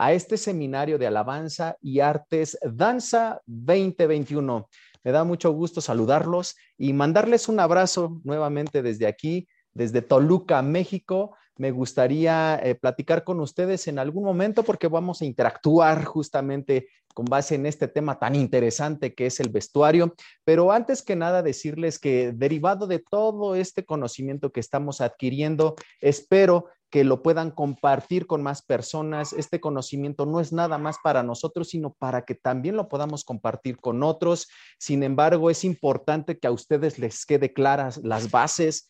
[0.00, 4.66] a este seminario de alabanza y artes Danza 2021.
[5.04, 11.36] Me da mucho gusto saludarlos y mandarles un abrazo nuevamente desde aquí, desde Toluca, México.
[11.60, 17.26] Me gustaría eh, platicar con ustedes en algún momento porque vamos a interactuar justamente con
[17.26, 20.14] base en este tema tan interesante que es el vestuario.
[20.42, 26.68] Pero antes que nada, decirles que derivado de todo este conocimiento que estamos adquiriendo, espero
[26.88, 29.34] que lo puedan compartir con más personas.
[29.34, 33.76] Este conocimiento no es nada más para nosotros, sino para que también lo podamos compartir
[33.76, 34.48] con otros.
[34.78, 38.88] Sin embargo, es importante que a ustedes les quede claras las bases,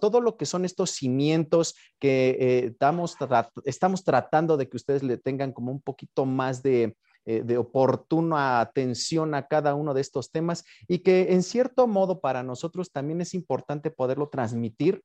[0.00, 3.16] todo lo que son estos cimientos que eh, estamos,
[3.64, 8.60] estamos tratando de que ustedes le tengan como un poquito más de, eh, de oportuna
[8.60, 13.20] atención a cada uno de estos temas y que en cierto modo para nosotros también
[13.20, 15.02] es importante poderlo transmitir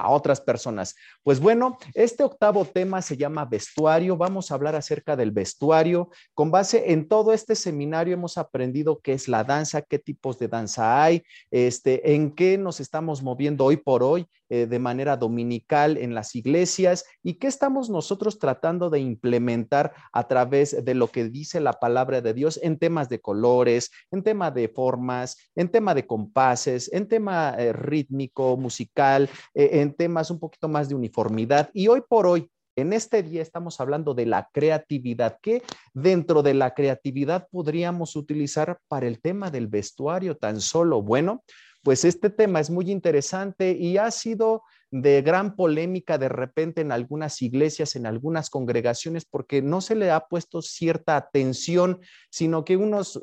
[0.00, 0.94] a otras personas.
[1.22, 4.16] Pues bueno, este octavo tema se llama vestuario.
[4.16, 6.10] Vamos a hablar acerca del vestuario.
[6.34, 10.48] Con base en todo este seminario hemos aprendido qué es la danza, qué tipos de
[10.48, 15.96] danza hay, este, en qué nos estamos moviendo hoy por hoy eh, de manera dominical
[15.96, 21.28] en las iglesias y qué estamos nosotros tratando de implementar a través de lo que
[21.28, 25.94] dice la palabra de Dios en temas de colores, en tema de formas, en tema
[25.94, 31.70] de compases, en tema eh, rítmico, musical, eh, en temas un poquito más de uniformidad.
[31.72, 35.38] Y hoy por hoy, en este día estamos hablando de la creatividad.
[35.42, 35.62] ¿Qué
[35.94, 41.02] dentro de la creatividad podríamos utilizar para el tema del vestuario tan solo?
[41.02, 41.42] Bueno,
[41.82, 46.92] pues este tema es muy interesante y ha sido de gran polémica de repente en
[46.92, 52.76] algunas iglesias, en algunas congregaciones, porque no se le ha puesto cierta atención, sino que
[52.76, 53.20] unos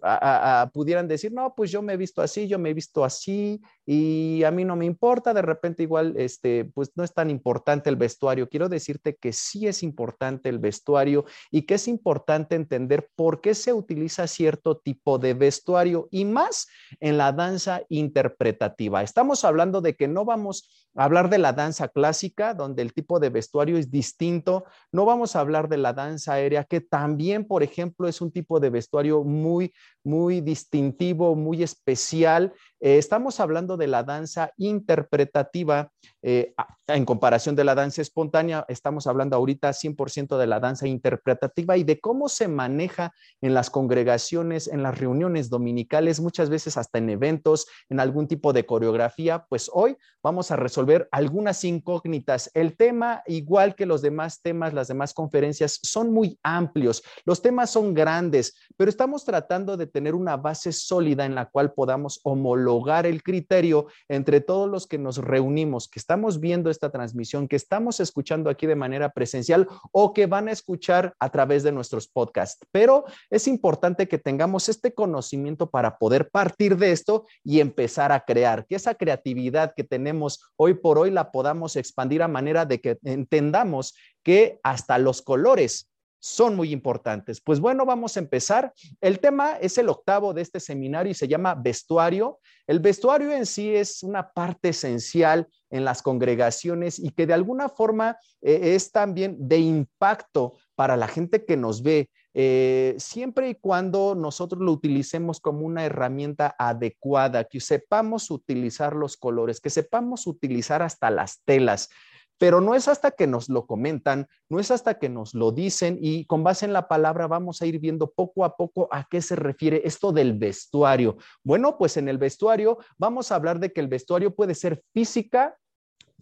[0.73, 4.44] pudieran decir, no, pues yo me he visto así, yo me he visto así y
[4.44, 7.95] a mí no me importa, de repente igual, este, pues no es tan importante el
[7.95, 8.50] vestuario.
[8.50, 13.55] Quiero decirte que sí es importante el vestuario y que es importante entender por qué
[13.55, 16.67] se utiliza cierto tipo de vestuario y más
[17.00, 19.01] en la danza interpretativa.
[19.01, 23.29] Estamos hablando de que no vamos hablar de la danza clásica, donde el tipo de
[23.29, 24.66] vestuario es distinto.
[24.91, 28.59] No vamos a hablar de la danza aérea, que también, por ejemplo, es un tipo
[28.59, 29.73] de vestuario muy,
[30.03, 32.53] muy distintivo, muy especial.
[32.85, 35.91] Eh, estamos hablando de la danza interpretativa
[36.22, 36.53] eh,
[36.85, 38.63] en comparación de la danza espontánea.
[38.68, 43.72] Estamos hablando ahorita 100% de la danza interpretativa y de cómo se maneja en las
[43.72, 49.47] congregaciones, en las reuniones dominicales, muchas veces hasta en eventos, en algún tipo de coreografía.
[49.50, 52.51] Pues hoy vamos a resolver algunas incógnitas.
[52.53, 57.01] El tema, igual que los demás temas, las demás conferencias, son muy amplios.
[57.25, 61.74] Los temas son grandes, pero estamos tratando de tener una base sólida en la cual
[61.74, 62.75] podamos homologar
[63.06, 68.00] el criterio entre todos los que nos reunimos, que estamos viendo esta transmisión, que estamos
[68.00, 72.66] escuchando aquí de manera presencial o que van a escuchar a través de nuestros podcasts.
[72.72, 78.25] Pero es importante que tengamos este conocimiento para poder partir de esto y empezar a
[78.25, 82.81] crear, que esa creatividad que tenemos hoy por hoy la podamos expandir a manera de
[82.81, 85.90] que entendamos que hasta los colores
[86.25, 87.40] son muy importantes.
[87.40, 88.74] Pues bueno, vamos a empezar.
[89.00, 92.40] El tema es el octavo de este seminario y se llama vestuario.
[92.66, 97.69] El vestuario en sí es una parte esencial en las congregaciones y que de alguna
[97.69, 102.09] forma eh, es también de impacto para la gente que nos ve.
[102.34, 109.16] Eh, siempre y cuando nosotros lo utilicemos como una herramienta adecuada, que sepamos utilizar los
[109.16, 111.92] colores, que sepamos utilizar hasta las telas.
[112.38, 115.97] Pero no es hasta que nos lo comentan, no es hasta que nos lo dicen
[116.01, 119.22] y con base en la palabra vamos a ir viendo poco a poco a qué
[119.22, 121.18] se refiere esto del vestuario.
[121.44, 125.57] Bueno, pues en el vestuario vamos a hablar de que el vestuario puede ser física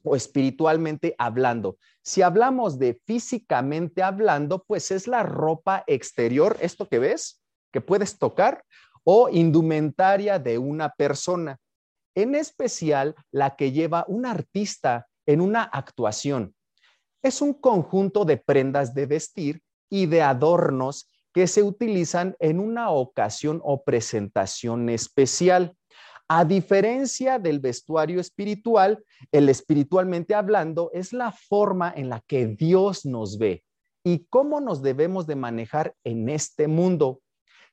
[0.03, 1.77] o espiritualmente hablando.
[2.03, 7.41] Si hablamos de físicamente hablando, pues es la ropa exterior, esto que ves,
[7.71, 8.63] que puedes tocar,
[9.03, 11.59] o indumentaria de una persona,
[12.15, 16.55] en especial la que lleva un artista en una actuación.
[17.21, 22.91] Es un conjunto de prendas de vestir y de adornos que se utilizan en una
[22.91, 25.75] ocasión o presentación especial.
[26.27, 33.05] A diferencia del vestuario espiritual, el espiritualmente hablando es la forma en la que Dios
[33.05, 33.63] nos ve
[34.03, 37.21] y cómo nos debemos de manejar en este mundo.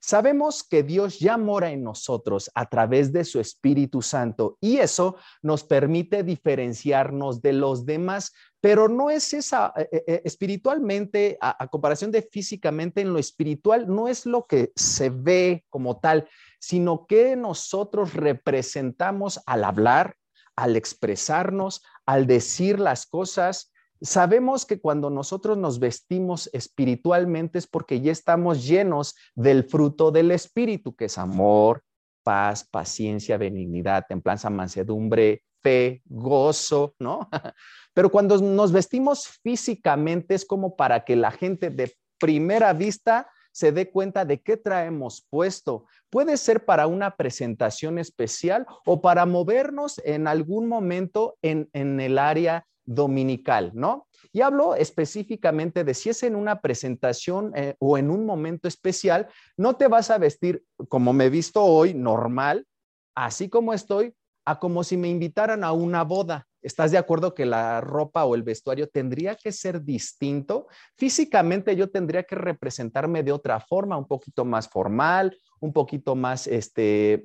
[0.02, 5.16] Sabemos que Dios ya mora en nosotros a través de su Espíritu Santo y eso
[5.42, 8.32] nos permite diferenciarnos de los demás,
[8.62, 13.94] pero no es esa, eh, eh, eh, espiritualmente, a, comparación de físicamente, en lo espiritual
[13.94, 16.26] no es lo que se ve como tal,
[16.58, 20.16] sino que nosotros representamos al hablar,
[20.56, 23.70] al expresarnos, al decir las cosas,
[24.02, 30.30] Sabemos que cuando nosotros nos vestimos espiritualmente es porque ya estamos llenos del fruto del
[30.30, 31.82] Espíritu, que es amor,
[32.22, 37.28] paz, paciencia, benignidad, templanza, mansedumbre, fe, gozo, ¿no?
[37.94, 43.72] Pero cuando nos vestimos físicamente es como para que la gente de primera vista se
[43.72, 45.86] dé cuenta de qué traemos puesto.
[46.08, 52.66] Puede ser para una presentación especial o para movernos en algún momento en, el área
[52.90, 54.08] dominical, ¿no?
[54.32, 59.28] Y hablo específicamente de si es en una presentación eh, o en un momento especial,
[59.56, 62.66] no te vas a vestir como me he visto hoy, normal,
[63.14, 64.14] así como estoy,
[64.44, 66.48] a como si me invitaran a una boda.
[66.62, 70.66] ¿Estás de acuerdo que la ropa o el vestuario tendría que ser distinto?
[70.96, 76.46] Físicamente yo tendría que representarme de otra forma, un poquito más formal, un poquito más,
[76.48, 77.24] este,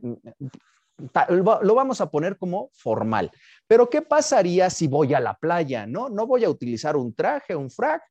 [1.30, 3.31] lo vamos a poner como formal.
[3.68, 5.86] Pero ¿qué pasaría si voy a la playa?
[5.86, 8.03] No, no voy a utilizar un traje, un frac.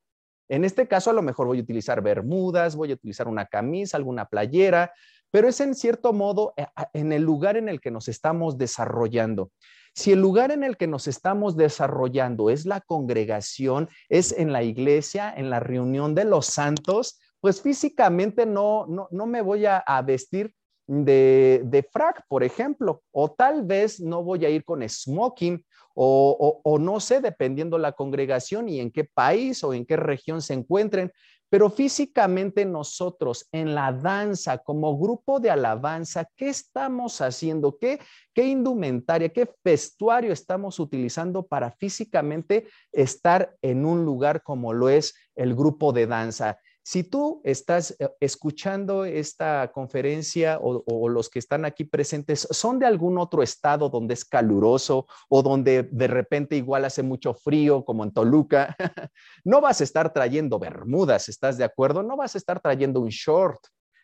[0.49, 3.97] En este caso a lo mejor voy a utilizar bermudas, voy a utilizar una camisa,
[3.97, 4.93] alguna playera,
[5.31, 9.51] pero es en cierto modo eh, en el lugar en el que nos estamos desarrollando.
[9.95, 14.65] Si el lugar en el que nos estamos desarrollando es la congregación, es en la
[14.65, 20.53] iglesia, en la reunión de los santos, pues físicamente no, no, me voy a, vestir
[20.87, 25.65] de, de, frac, por ejemplo, o tal vez no voy a ir con smoking,
[25.95, 30.43] o, o, no sé, dependiendo la congregación y en qué país o en qué región
[30.43, 31.13] se encuentren,
[31.49, 37.79] pero físicamente nosotros en la danza, como grupo de alabanza, ¿qué estamos haciendo?
[37.79, 38.01] ¿Qué,
[38.33, 45.15] qué indumentaria, qué vestuario estamos utilizando para físicamente estar en un lugar como lo es
[45.37, 46.59] el grupo de danza?
[46.87, 52.85] Si tú estás eh, escuchando esta conferencia o, los que están aquí presentes son de
[52.85, 58.05] algún otro estado donde es caluroso o donde de repente igual hace mucho frío, como
[58.05, 58.77] en Toluca,
[59.45, 62.03] no vas a estar trayendo bermudas, ¿estás de acuerdo?
[62.03, 63.61] No vas a estar trayendo un short,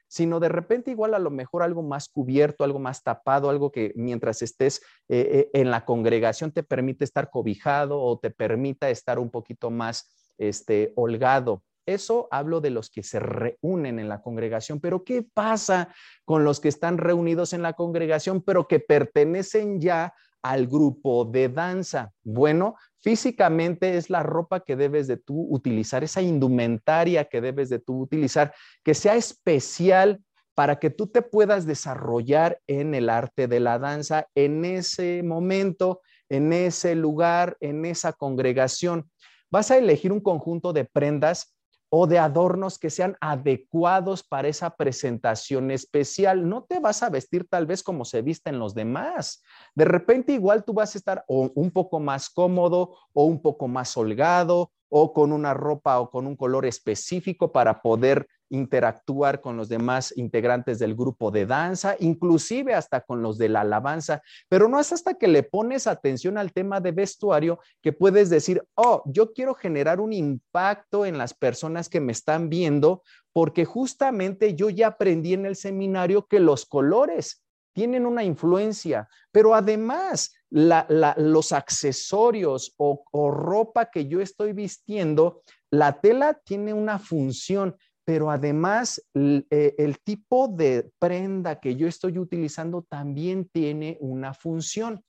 [0.09, 3.93] sino de repente igual a lo mejor algo más cubierto, algo más tapado, algo que
[3.95, 4.81] mientras estés
[5.11, 9.71] eh, eh, en la congregación te permite estar cobijado o te permita estar un poquito
[9.71, 11.63] más este, holgado.
[11.87, 15.95] Eso hablo de los que se reúnen en la congregación, pero ¿qué pasa
[16.25, 21.49] con los que están reunidos en la congregación, pero que pertenecen ya al grupo de
[21.49, 22.13] danza?
[22.23, 27.79] Bueno, físicamente es la ropa que debes de tú utilizar, esa indumentaria que debes de
[27.79, 28.55] tú utilizar,
[28.85, 30.21] que sea especial
[30.55, 36.03] para que tú te puedas desarrollar en el arte de la danza en ese momento,
[36.29, 39.11] en ese lugar, en esa congregación.
[39.51, 41.57] Vas a elegir un conjunto de prendas
[41.91, 46.49] o de adornos que sean adecuados para esa presentación especial.
[46.49, 49.43] No te vas a vestir tal vez como se visten los demás.
[49.75, 53.97] De repente igual tú vas a estar un poco más cómodo o un poco más
[53.97, 59.69] holgado o con una ropa o con un color específico para poder interactuar con los
[59.69, 64.79] demás integrantes del grupo de danza, inclusive hasta con los de la alabanza, pero no
[64.79, 69.33] es hasta que le pones atención al tema de vestuario que puedes decir, oh, yo
[69.33, 73.03] quiero generar un impacto en las personas que me están viendo,
[73.33, 77.43] porque justamente yo ya aprendí en el seminario que los colores
[77.73, 86.35] tienen una influencia, pero además los accesorios o, ropa que yo estoy vistiendo, la tela
[86.45, 87.77] tiene una función
[88.11, 95.05] pero además eh, el, tipo de prenda que yo estoy utilizando también tiene una función.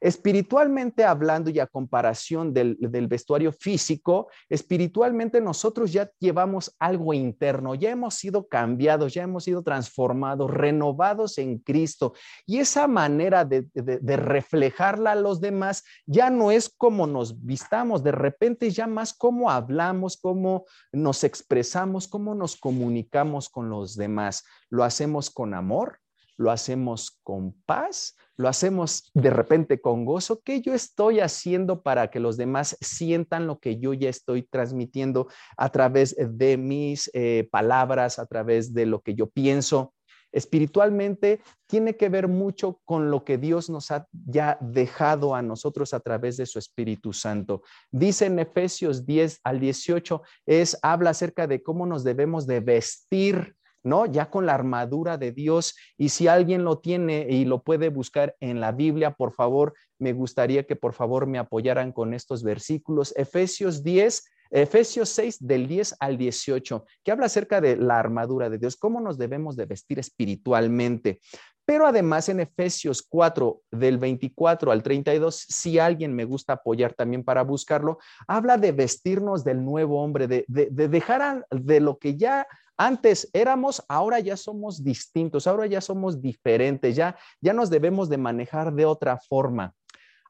[0.00, 2.76] Espiritualmente hablando y a comparación del,
[3.08, 9.62] vestuario físico, espiritualmente nosotros ya llevamos algo interno, ya hemos sido cambiados, ya hemos sido
[9.62, 12.14] transformados, renovados en Cristo.
[12.46, 18.02] Y esa manera de, de reflejarla a los demás ya no es como nos vistamos,
[18.02, 24.44] de repente ya más cómo hablamos, cómo nos expresamos, cómo nos comunicamos con los demás.
[24.70, 26.00] Lo hacemos con amor,
[26.36, 30.40] lo hacemos con paz, lo hacemos de repente con gozo.
[30.44, 35.28] ¿Qué yo estoy haciendo para que los demás sientan lo que yo ya estoy transmitiendo
[35.56, 39.94] a través de mis eh, palabras, a través de lo que yo pienso?
[40.32, 45.94] Espiritualmente tiene que ver mucho con lo que Dios nos ha ya dejado a nosotros
[45.94, 47.62] a través de su Espíritu Santo.
[47.90, 53.55] Dice en Efesios 10 al 18, es, habla acerca de cómo nos debemos de vestir
[53.86, 54.04] ¿no?
[54.04, 55.76] Ya con la armadura de Dios.
[55.96, 60.12] Y si alguien lo tiene y lo puede buscar en la Biblia, por favor, me
[60.12, 63.14] gustaría que por favor me apoyaran con estos versículos.
[63.16, 68.58] Efesios 10, Efesios 6 del 10 al 18, que habla acerca de la armadura de
[68.58, 71.20] Dios, cómo nos debemos de vestir espiritualmente.
[71.64, 77.24] Pero además en Efesios 4, del 24 al 32, si alguien me gusta apoyar también
[77.24, 83.28] para buscarlo, habla de vestirnos del nuevo hombre, de, dejar de lo que ya antes
[83.32, 88.72] éramos, ahora ya somos distintos, ahora ya somos diferentes, ya, ya nos debemos de manejar
[88.72, 89.74] de otra forma.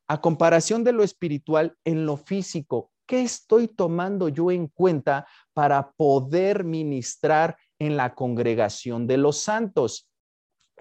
[0.08, 5.90] A comparación de lo espiritual, en lo físico, ¿qué estoy tomando yo en cuenta para
[5.92, 10.08] poder ministrar en la congregación de los santos?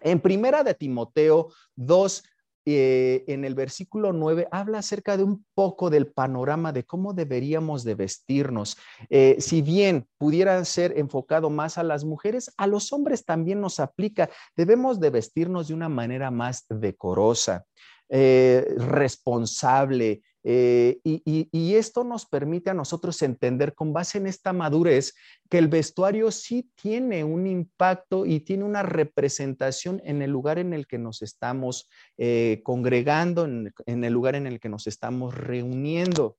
[0.01, 2.23] En primera de Timoteo 2,
[2.65, 7.83] eh, en el versículo 9 habla acerca de un poco del panorama de cómo deberíamos
[7.83, 8.77] de vestirnos.
[9.09, 13.79] Eh, si bien pudiera ser enfocado más a las mujeres, a los hombres también nos
[13.79, 14.29] aplica.
[14.55, 17.65] Debemos de vestirnos de una manera más decorosa.
[18.09, 20.21] Eh, responsable.
[20.47, 25.15] Eh, y, esto nos permite a nosotros entender con base en esta madurez
[25.49, 30.73] que el vestuario sí tiene un impacto y tiene una representación en el lugar en
[30.73, 36.37] el que nos estamos eh, congregando, en el lugar en el que nos estamos reuniendo.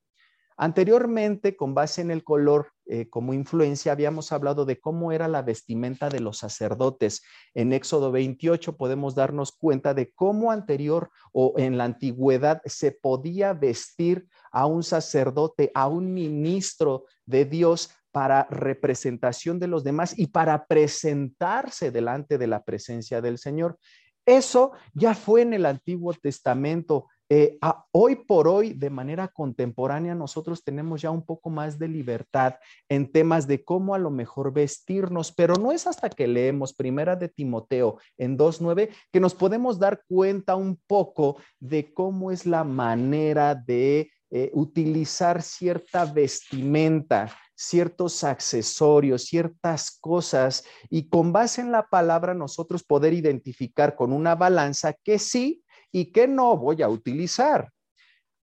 [0.58, 5.42] Anteriormente, con base en el color eh, como influencia, habíamos hablado de cómo era la
[5.42, 7.22] vestimenta de los sacerdotes.
[7.52, 13.52] En Éxodo 28 podemos darnos cuenta de cómo anterior o en la antigüedad se podía
[13.52, 20.28] vestir a un sacerdote, a un ministro de Dios para representación de los demás y
[20.28, 23.78] para presentarse delante de la presencia del Señor.
[24.24, 27.08] Eso ya fue en el Antiguo Testamento.
[27.28, 27.58] Eh,
[27.90, 32.54] hoy por hoy, de manera contemporánea, nosotros tenemos ya un poco más de libertad
[32.88, 37.16] en temas de cómo a lo mejor vestirnos, pero no es hasta que leemos Primera
[37.16, 42.62] de Timoteo en 2.9 que nos podemos dar cuenta un poco de cómo es la
[42.62, 51.88] manera de eh, utilizar cierta vestimenta, ciertos accesorios, ciertas cosas, y con base en la
[51.88, 55.64] palabra nosotros poder identificar con una balanza que sí
[55.96, 57.70] y qué no voy a utilizar.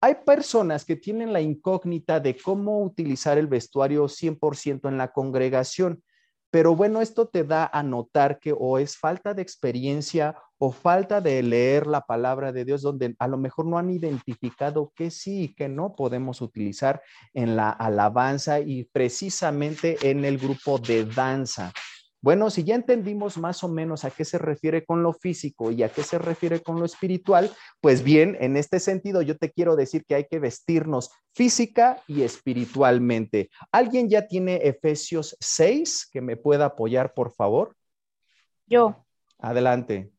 [0.01, 6.03] Hay personas que tienen la incógnita de cómo utilizar el vestuario 100% en la congregación,
[6.51, 11.21] pero bueno, esto te da a notar que o es falta de experiencia o falta
[11.21, 15.43] de leer la palabra de Dios, donde a lo mejor no han identificado que sí
[15.43, 17.01] y que no podemos utilizar
[17.33, 21.71] en la alabanza y precisamente en el grupo de danza.
[22.27, 25.81] Bueno, si ya entendimos más o menos a qué se refiere con lo físico y
[25.83, 29.77] a qué se refiere con lo espiritual, pues bien, en este sentido yo te quiero
[29.77, 33.49] decir que hay que vestirnos física y espiritualmente.
[33.71, 37.77] ¿Alguien ya tiene Efesios 6 que me pueda apoyar, por favor?
[38.65, 39.05] Yo.
[39.39, 40.11] Adelante.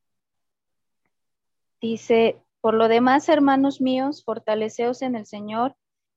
[1.78, 5.76] Dice, por lo demás, hermanos míos, fortaleceos en el Señor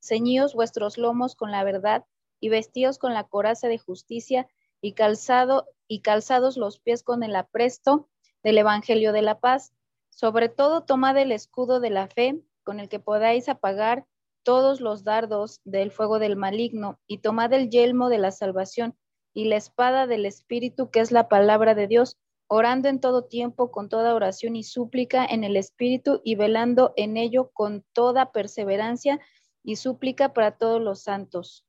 [0.00, 2.04] ceñíos vuestros lomos con la verdad
[2.40, 4.48] y vestíos con la coraza de justicia
[4.80, 8.08] y calzado y calzados los pies con el apresto
[8.42, 9.72] del evangelio de la paz.
[10.10, 14.06] Sobre todo tomad el escudo de la fe con el que podáis apagar
[14.42, 18.96] todos los dardos del fuego del maligno y tomad el yelmo de la salvación
[19.34, 23.70] y la espada del espíritu que es la palabra de Dios, orando en todo tiempo
[23.70, 29.20] con toda oración y súplica en el espíritu y velando en ello con toda perseverancia
[29.62, 31.66] y súplica para todos los santos.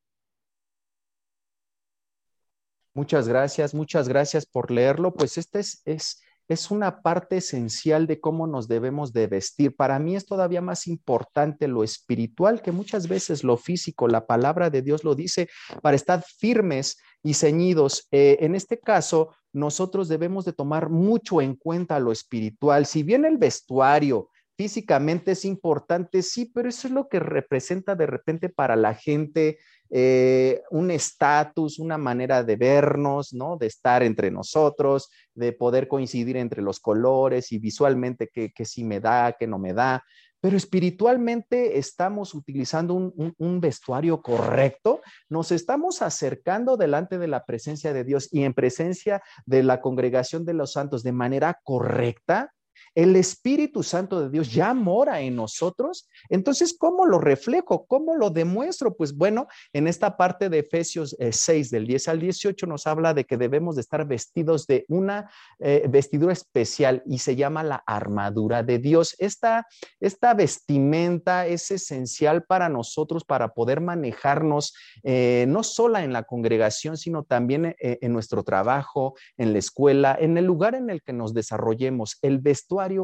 [2.93, 5.13] Muchas gracias, muchas gracias por leerlo.
[5.13, 9.75] Pues esta es, es, es una parte esencial de cómo nos debemos de vestir.
[9.75, 14.07] Para mí es todavía más importante lo espiritual que muchas veces lo físico.
[14.07, 15.47] La palabra de Dios lo dice
[15.81, 18.07] para estar firmes y ceñidos.
[18.11, 22.87] Eh, en este caso, nosotros debemos de tomar mucho en cuenta lo espiritual.
[22.87, 24.29] Si bien el vestuario,
[24.59, 29.57] físicamente es importante, sí, pero eso es lo que representa de repente para la gente
[29.89, 33.55] eh, un estatus, una manera de vernos, ¿no?
[33.55, 38.99] De estar entre nosotros, de poder coincidir entre los colores y visualmente qué, sí me
[38.99, 40.03] da, qué no me da.
[40.41, 44.99] Pero espiritualmente estamos utilizando un, un vestuario correcto,
[45.29, 50.43] nos estamos acercando delante de la presencia de Dios y en presencia de la congregación
[50.43, 52.51] de los santos de manera correcta
[52.95, 56.09] el Espíritu Santo de Dios ya mora en nosotros.
[56.29, 57.85] Entonces, ¿cómo lo reflejo?
[57.85, 58.95] ¿Cómo lo demuestro?
[58.95, 63.13] Pues bueno, en esta parte de Efesios 6, eh, del 10 al 18, nos habla
[63.13, 67.83] de que debemos de estar vestidos de una eh, vestidura especial y se llama la
[67.85, 69.15] armadura de Dios.
[69.19, 69.67] Esta,
[69.99, 76.97] esta vestimenta es esencial para nosotros para poder manejarnos eh, no solo en la congregación,
[76.97, 81.33] sino también en nuestro trabajo, en la escuela, en el lugar en el que nos
[81.33, 82.17] desarrollemos.
[82.21, 82.41] El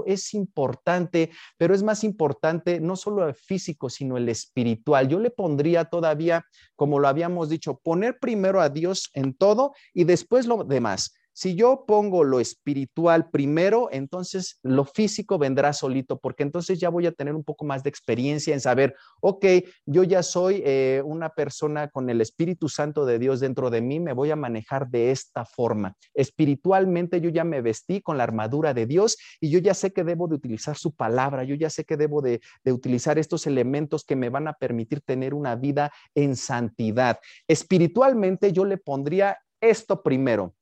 [0.05, 5.07] es importante, pero es más importante no solo el físico, sino el espiritual.
[5.07, 6.45] Yo le pondría todavía,
[6.75, 11.13] como lo habíamos dicho, poner primero a Dios en todo y después lo demás.
[11.37, 17.07] Si yo pongo lo espiritual primero, entonces lo físico vendrá solito, porque entonces ya voy
[17.07, 19.45] a tener un poco más de experiencia en saber, ok,
[19.85, 23.99] yo ya soy eh, una persona con el Espíritu Santo de Dios dentro de mí,
[23.99, 25.97] me voy a manejar de esta forma.
[26.13, 30.05] Espiritualmente yo ya me vestí con la armadura de Dios y yo ya sé que
[30.05, 34.05] debo de utilizar su palabra, yo ya sé que debo de, de utilizar estos elementos
[34.05, 37.19] que me van a permitir tener una vida en santidad.
[37.45, 40.55] Espiritualmente yo le pondría esto primero.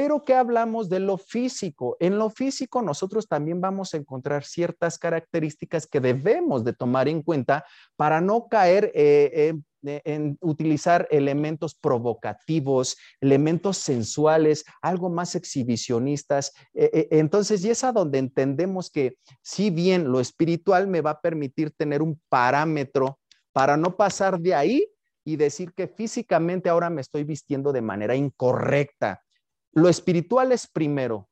[0.00, 1.98] Pero ¿qué hablamos de lo físico?
[2.00, 7.22] En lo físico nosotros también vamos a encontrar ciertas características que debemos de tomar en
[7.22, 7.66] cuenta
[7.96, 9.52] para no caer eh,
[9.82, 16.54] en utilizar elementos provocativos, elementos sensuales, algo más exhibicionistas.
[16.72, 21.10] Eh, eh, entonces, y es a donde entendemos que si bien lo espiritual me va
[21.10, 23.18] a permitir tener un parámetro
[23.52, 24.86] para no pasar de ahí
[25.26, 29.22] y decir que físicamente ahora me estoy vistiendo de manera incorrecta.
[29.72, 31.30] Lo espiritual es primero,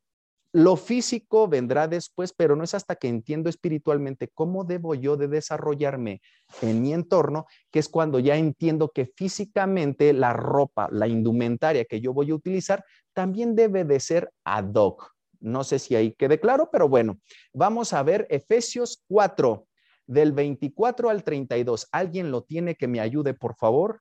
[0.53, 5.29] lo físico vendrá después, pero no es hasta que entiendo espiritualmente cómo debo yo de
[5.29, 6.23] desarrollarme
[6.63, 12.01] en mi entorno, que es cuando ya entiendo que físicamente la ropa, la indumentaria que
[12.01, 15.15] yo voy a utilizar, también debe de ser ad hoc.
[15.41, 17.21] No sé si ahí quede claro, pero bueno,
[17.53, 19.67] vamos a ver Efesios 4,
[20.07, 21.89] del 24 al 32.
[21.93, 24.01] ¿Alguien lo tiene que me ayude, por favor?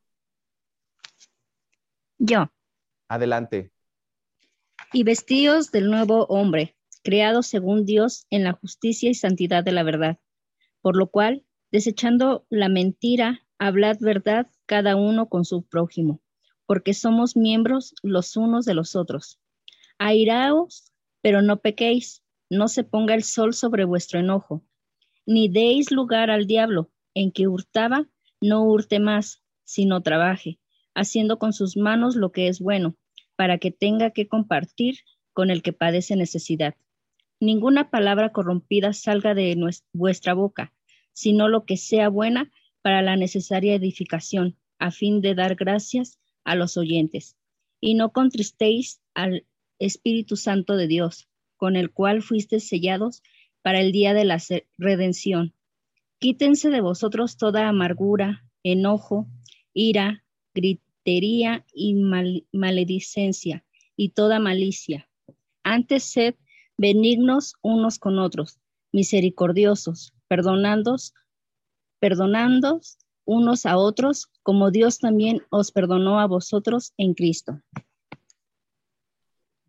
[2.17, 2.47] Yo.
[3.09, 3.71] Adelante
[4.93, 9.83] y vestidos del nuevo hombre, creado según Dios en la justicia y santidad de la
[9.83, 10.19] verdad.
[10.81, 16.21] Por lo cual, desechando la mentira, hablad verdad cada uno con su prójimo,
[16.65, 19.39] porque somos miembros los unos de los otros.
[19.97, 20.91] Airaos,
[21.21, 24.63] pero no pequéis, no se ponga el sol sobre vuestro enojo,
[25.25, 28.07] ni deis lugar al diablo, en que hurtaba,
[28.39, 30.59] no hurte más, sino trabaje,
[30.93, 32.95] haciendo con sus manos lo que es bueno
[33.37, 34.97] para que tenga que compartir
[35.31, 36.75] con el que padece necesidad.
[37.39, 39.55] Ninguna palabra corrompida salga de
[39.93, 40.73] vuestra boca,
[41.13, 46.55] sino lo que sea buena para la necesaria edificación, a fin de dar gracias a
[46.55, 47.37] los oyentes.
[47.79, 49.45] Y no contristéis al
[49.77, 53.21] Espíritu Santo de Dios, con el cual fuisteis sellados
[53.61, 54.41] para el día de la
[54.79, 55.53] redención.
[56.19, 59.27] Quítense de vosotros toda amargura, enojo,
[59.73, 60.23] ira,
[60.55, 60.86] grito
[61.73, 61.93] y
[62.51, 63.63] maledicencia
[63.95, 65.09] y toda malicia.
[65.63, 66.35] Antes sed
[66.77, 68.59] benignos unos con otros,
[68.91, 71.13] misericordiosos, perdonándos,
[71.99, 77.61] perdonándos unos a otros, como Dios también os perdonó a vosotros en Cristo.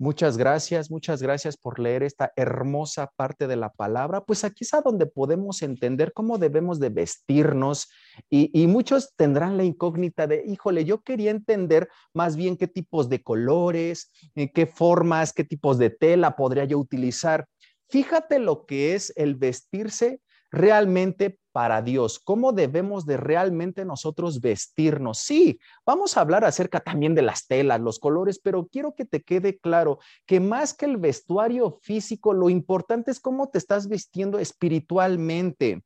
[0.01, 4.25] Muchas gracias, muchas gracias por leer esta hermosa parte de la palabra.
[4.25, 7.89] Pues aquí es a donde podemos entender cómo debemos de vestirnos
[8.31, 13.25] y, muchos tendrán la incógnita de, híjole, yo quería entender más bien qué tipos de
[13.25, 17.49] colores, eh, qué formas, qué tipos de tela podría yo utilizar.
[17.89, 20.21] Fíjate lo que es el vestirse
[20.53, 25.19] realmente para Dios, cómo debemos de realmente nosotros vestirnos.
[25.19, 29.25] Sí, vamos a hablar acerca también de las telas, los colores, pero quiero que te
[29.25, 34.39] quede claro que más que el vestuario físico, lo importante es cómo te estás vistiendo
[34.39, 35.83] espiritualmente.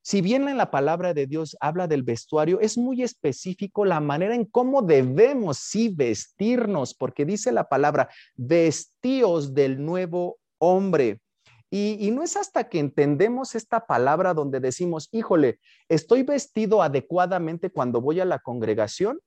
[0.00, 4.34] Si bien en la palabra de Dios habla del vestuario, es muy específico la manera
[4.34, 11.20] en cómo debemos sí vestirnos, porque dice la palabra, vestíos del nuevo hombre.
[11.72, 18.00] Y, no es hasta que entendemos esta palabra donde decimos, híjole, estoy vestido adecuadamente cuando
[18.00, 19.20] voy a la congregación,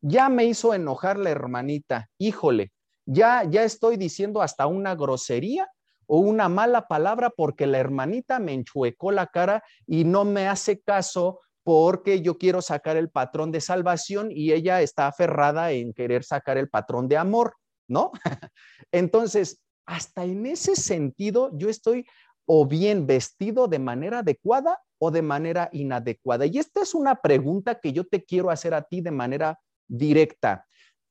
[0.00, 2.72] ya me hizo enojar la hermanita, híjole,
[3.06, 5.68] ya, ya estoy diciendo hasta una grosería
[6.06, 10.80] o una mala palabra porque la hermanita me enchuecó la cara y no me hace
[10.80, 16.24] caso porque yo quiero sacar el patrón de salvación y ella está aferrada en querer
[16.24, 17.54] sacar el patrón de amor,
[17.88, 18.10] ¿no?
[18.92, 22.06] Entonces, hasta en ese sentido yo estoy
[22.46, 26.46] o bien vestido de manera adecuada o de manera inadecuada.
[26.46, 30.66] Y esta es una pregunta que yo te quiero hacer a ti de manera directa.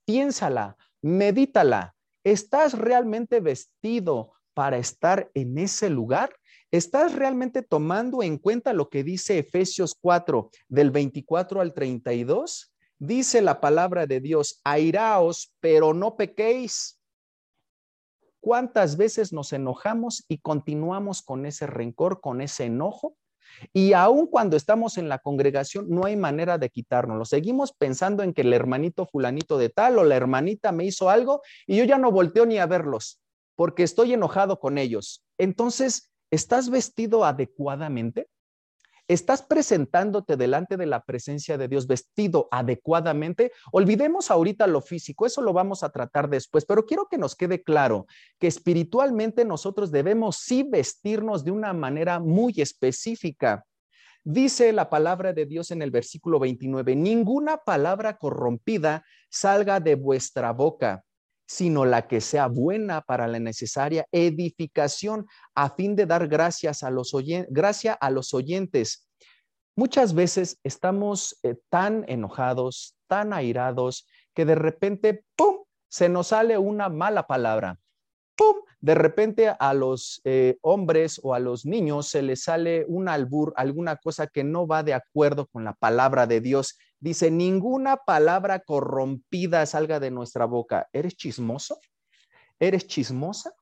[0.06, 1.96] Piénsala, medítala.
[2.24, 6.36] ¿Estás realmente vestido para estar en ese lugar?
[6.72, 12.74] ¿Estás realmente tomando en cuenta lo que dice Efesios 4 del 24 al 32?
[12.98, 17.00] Dice la palabra de Dios, airaos, pero no pequéis.
[18.44, 23.16] ¿Cuántas veces nos enojamos y continuamos con ese rencor, con ese enojo?
[23.72, 27.24] Y aun cuando estamos en la congregación, no hay manera de quitárnoslo.
[27.24, 31.42] Seguimos pensando en que el hermanito fulanito de tal o la hermanita me hizo algo
[31.68, 33.22] y yo ya no volteo ni a verlos
[33.56, 35.24] porque estoy enojado con ellos.
[35.38, 38.28] Entonces, ¿Estás vestido adecuadamente?
[39.10, 43.52] ¿Estás presentándote delante de la presencia de Dios vestido adecuadamente?
[43.74, 47.64] Olvidemos ahorita lo físico, eso lo vamos a tratar después, pero quiero que nos quede
[47.64, 48.08] claro
[48.40, 53.66] que espiritualmente nosotros debemos sí vestirnos de una manera muy específica.
[54.24, 60.54] Dice la palabra de Dios en el versículo 29, ninguna palabra corrompida salga de vuestra
[60.54, 61.04] boca
[61.54, 66.90] sino la que sea buena para la necesaria edificación a fin de dar gracias a
[66.90, 67.16] los,
[67.50, 69.08] gracia a los oyentes.
[69.76, 75.58] Muchas veces estamos eh, tan enojados, tan airados, que de repente, ¡pum!,
[75.90, 77.78] se nos sale una mala palabra.
[78.36, 78.56] ¡Pum!
[78.82, 83.54] De repente a los eh, hombres o a los niños se les sale un albur,
[83.58, 88.60] alguna cosa que no va de acuerdo con la palabra de Dios Dice, ninguna palabra
[88.60, 90.88] corrompida salga de nuestra boca.
[90.94, 91.82] ¿Eres chismoso?
[92.58, 93.54] ¿Eres chismosa?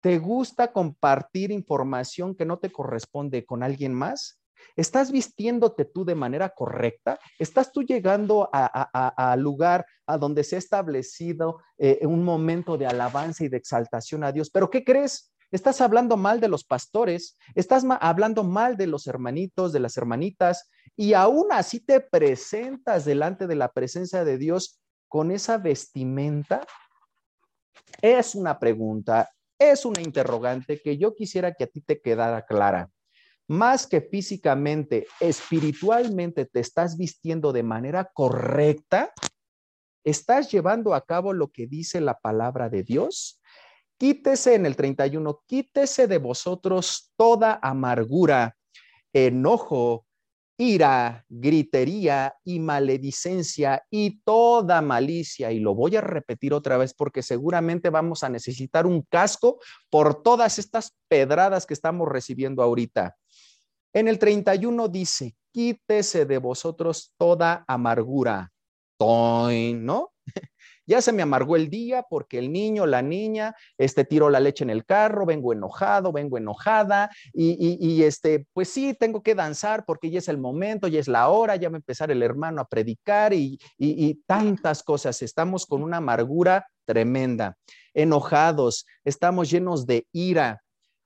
[0.00, 4.40] ¿Te gusta compartir información que no te corresponde con alguien más?
[4.76, 7.18] ¿Estás vistiéndote tú de manera correcta?
[7.38, 13.44] ¿Estás tú llegando al lugar a donde se ha establecido eh, un momento de alabanza
[13.44, 14.48] y de exaltación a Dios?
[14.48, 15.34] ¿Pero qué crees?
[15.50, 20.70] Estás hablando mal de los pastores, estás hablando mal de los hermanitos, de las hermanitas,
[21.00, 26.66] y aún así te presentas delante de la presencia de Dios con esa vestimenta.
[28.02, 32.90] Es una pregunta, es una interrogante que yo quisiera que a ti te quedara clara.
[33.48, 39.10] Más que físicamente, espiritualmente te estás vistiendo de manera correcta,
[40.04, 43.40] estás llevando a cabo lo que dice la palabra de Dios
[44.00, 48.56] Quítese en el 31, quítese de vosotros toda amargura,
[49.12, 50.06] enojo,
[50.60, 55.50] ira, gritería y maledicencia y toda malicia.
[55.52, 60.22] Y lo voy a repetir otra vez porque seguramente vamos a necesitar un casco por
[60.22, 63.16] todas estas pedradas que estamos recibiendo ahorita.
[63.94, 68.52] En el 31 dice, quítese de vosotros toda amargura.
[69.00, 70.12] ¿no?
[70.86, 74.64] Ya se me amargó el día porque el niño, la niña, este tiró la leche
[74.64, 80.10] en el carro, vengo enojado, vengo enojada y, este, pues sí, tengo que danzar porque
[80.10, 82.68] ya es el momento, ya es la hora, ya va a empezar el hermano a
[82.68, 85.22] predicar y, y tantas cosas.
[85.22, 87.56] Estamos con una amargura tremenda,
[87.94, 90.62] enojados, estamos llenos de ira.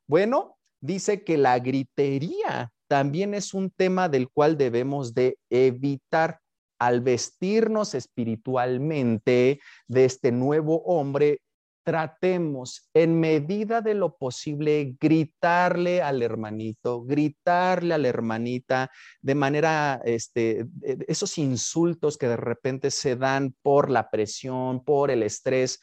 [0.07, 6.41] Bueno, dice que la gritería también es un tema del cual debemos de evitar
[6.87, 11.41] al vestirnos espiritualmente de este nuevo hombre,
[11.85, 20.01] tratemos en medida de lo posible gritarle al hermanito, gritarle a la hermanita de manera,
[20.05, 20.67] este,
[21.07, 25.81] esos insultos que de repente se dan por la presión, por el estrés,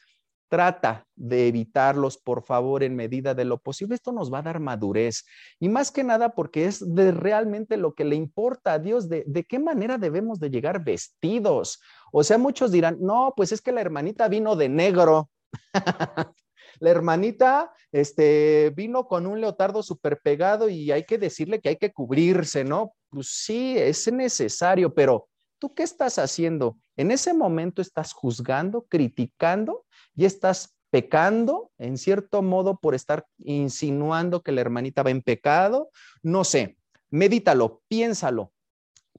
[0.52, 3.94] Trata de evitarlos, por favor, en medida de lo posible.
[3.94, 5.24] Esto nos va a dar madurez.
[5.58, 9.46] Y más que nada porque es de realmente lo que le importa a Dios, de,
[9.48, 11.80] qué manera debemos de llegar vestidos.
[12.12, 15.30] O sea, muchos dirán, no, pues es que la hermanita vino de negro.
[16.80, 21.76] la hermanita este, vino con un leotardo súper pegado y hay que decirle que hay
[21.76, 22.92] que cubrirse, ¿no?
[23.08, 26.76] Pues sí, es necesario, pero ¿tú qué estás haciendo?
[26.94, 34.42] En ese momento estás juzgando, criticando y estás pecando en cierto modo por estar insinuando
[34.42, 35.90] que la hermanita va en pecado.
[36.22, 36.76] No sé,
[37.10, 38.52] medítalo, piénsalo,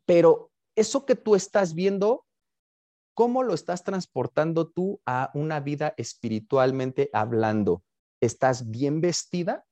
[0.06, 2.26] pero eso que tú estás viendo,
[3.16, 7.84] ¿cómo lo estás transportando tú a una vida espiritualmente hablando?
[8.22, 9.66] ¿Estás bien vestida?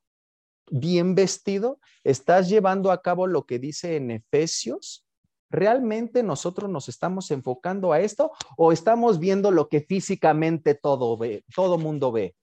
[0.69, 1.79] ¿Bien vestido?
[2.03, 5.05] ¿Estás llevando a cabo lo que dice en Efesios?
[5.51, 11.43] ¿Realmente nosotros nos estamos enfocando a esto o estamos viendo lo que físicamente todo ve,
[11.53, 12.35] todo mundo ve?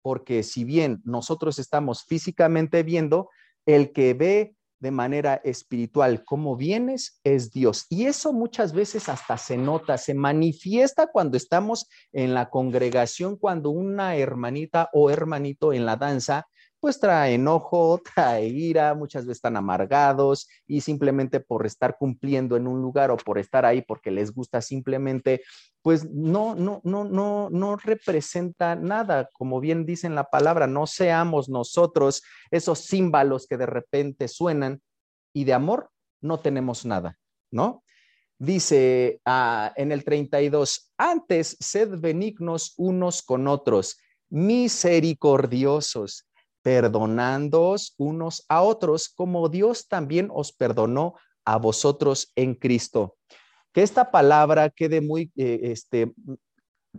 [0.00, 3.28] Porque si bien nosotros estamos físicamente viendo,
[3.66, 7.86] el que ve de manera espiritual cómo vienes es Dios.
[7.88, 13.70] Y eso muchas veces hasta se nota, se manifiesta cuando estamos en la congregación, cuando
[13.70, 16.48] una hermanita o hermanito en la danza
[16.82, 22.66] pues trae enojo, trae ira, muchas veces están amargados y simplemente por estar cumpliendo en
[22.66, 25.42] un lugar o por estar ahí porque les gusta simplemente,
[25.80, 30.88] pues no, no, no, no, no representa nada, como bien dice en la palabra, no
[30.88, 34.82] seamos nosotros esos símbolos que de repente suenan
[35.32, 35.88] y de amor
[36.20, 37.16] no tenemos nada,
[37.52, 37.84] ¿no?
[38.40, 43.98] Dice ah, en el 32, antes sed benignos unos con otros,
[44.30, 46.26] misericordiosos,
[46.62, 53.16] perdonándoos unos a otros, como Dios también os perdonó a vosotros en Cristo.
[53.72, 56.12] Que esta palabra quede muy, eh, este,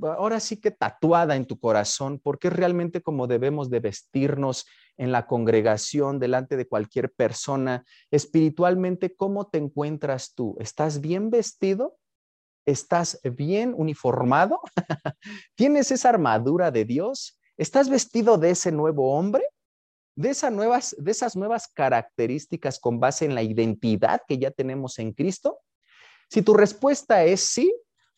[0.02, 4.66] ahora sí que tatuada en tu corazón, porque es realmente como debemos de vestirnos
[4.98, 7.84] en la congregación, delante de cualquier persona.
[8.12, 10.56] Espiritualmente, ¿cómo te encuentras tú?
[10.60, 11.98] ¿Estás bien vestido?
[12.66, 14.60] ¿Estás bien uniformado?
[15.56, 17.40] ¿Tienes esa armadura de Dios?
[17.58, 19.44] ¿Estás vestido de ese nuevo hombre?
[20.16, 25.00] De, esas nuevas, de esas nuevas características con base en la identidad que ya tenemos
[25.00, 25.60] en Cristo?
[26.30, 27.74] Si tu respuesta es sí,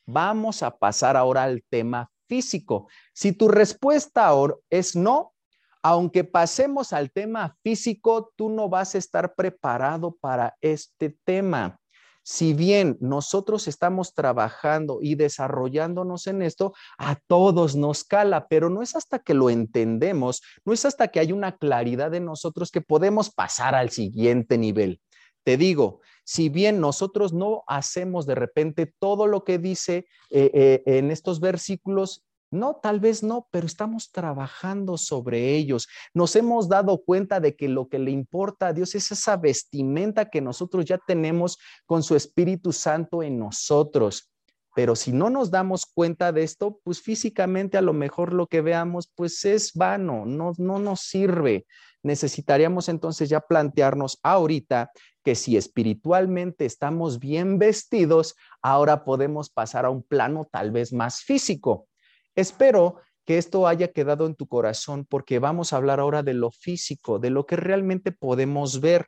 [0.05, 2.87] vamos a pasar ahora al tema físico.
[3.13, 5.33] Si tu respuesta ahora es no,
[5.81, 11.79] aunque pasemos al tema físico, tú no vas a estar preparado para este tema.
[12.27, 18.81] Si bien nosotros estamos trabajando y desarrollándonos en esto, a todos nos cala, pero no
[18.81, 22.81] es hasta que lo entendemos, no es hasta que hay una claridad de nosotros que
[22.81, 25.01] podemos pasar al siguiente nivel.
[25.43, 30.83] Te digo, si bien nosotros no hacemos de repente todo lo que dice eh, eh,
[30.87, 35.87] en estos versículos, no, tal vez no, pero estamos trabajando sobre ellos.
[36.13, 40.29] Nos hemos dado cuenta de que lo que le importa a Dios es esa vestimenta
[40.29, 44.31] que nosotros ya tenemos con su Espíritu Santo en nosotros.
[44.75, 48.61] Pero si no nos damos cuenta de esto, pues físicamente a lo mejor lo que
[48.61, 51.65] veamos pues es vano, no, no nos sirve.
[52.03, 54.91] Necesitaríamos entonces ya plantearnos ahorita
[55.23, 61.21] que si espiritualmente estamos bien vestidos, ahora podemos pasar a un plano tal vez más
[61.21, 61.87] físico.
[62.35, 66.51] Espero que esto haya quedado en tu corazón porque vamos a hablar ahora de lo
[66.51, 69.07] físico, de lo que realmente podemos ver.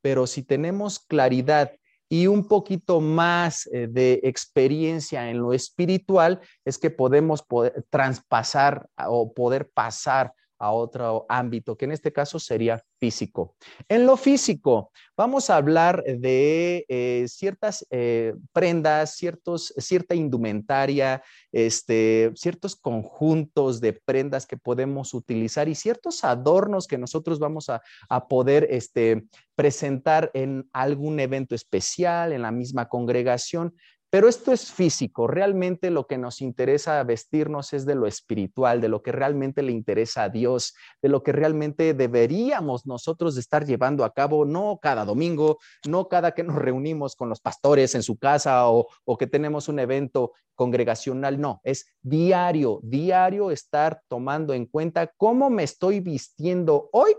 [0.00, 1.72] Pero si tenemos claridad
[2.08, 8.88] y un poquito más eh, de experiencia en lo espiritual, es que podemos poder traspasar
[9.06, 13.56] o poder pasar a otro ámbito, que en este caso sería físico.
[13.88, 22.30] En lo físico, vamos a hablar de eh, ciertas eh, prendas, ciertos, cierta indumentaria, este,
[22.34, 28.28] ciertos conjuntos de prendas que podemos utilizar y ciertos adornos que nosotros vamos a, a
[28.28, 29.24] poder este,
[29.56, 33.74] presentar en algún evento especial, en la misma congregación,
[34.10, 38.88] pero esto es físico, realmente lo que nos interesa vestirnos es de lo espiritual, de
[38.88, 44.04] lo que realmente le interesa a Dios, de lo que realmente deberíamos nosotros estar llevando
[44.04, 48.18] a cabo, no cada domingo, no cada que nos reunimos con los pastores en su
[48.18, 54.66] casa o, o que tenemos un evento congregacional, no, es diario, diario estar tomando en
[54.66, 57.14] cuenta cómo me estoy vistiendo hoy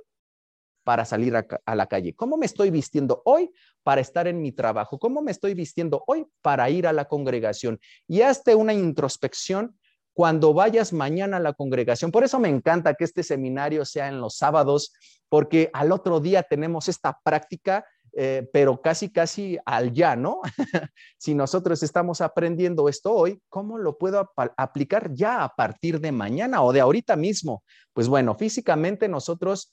[0.83, 2.13] para salir a, la calle?
[2.15, 3.51] ¿Cómo me estoy vistiendo hoy
[3.83, 4.99] para estar en mi trabajo?
[4.99, 7.79] ¿Cómo me estoy vistiendo hoy para ir a la congregación?
[8.07, 9.77] Y hazte una introspección
[10.13, 12.11] cuando vayas mañana a la congregación.
[12.11, 14.93] Por eso me encanta que este seminario sea en los sábados,
[15.29, 20.41] porque al otro día tenemos esta práctica, eh, pero casi, casi al ya, ¿no?
[21.17, 26.61] si nosotros estamos aprendiendo esto hoy, ¿cómo lo puedo aplicar ya a partir de mañana
[26.61, 27.63] o de ahorita mismo?
[27.93, 29.71] Pues bueno, físicamente nosotros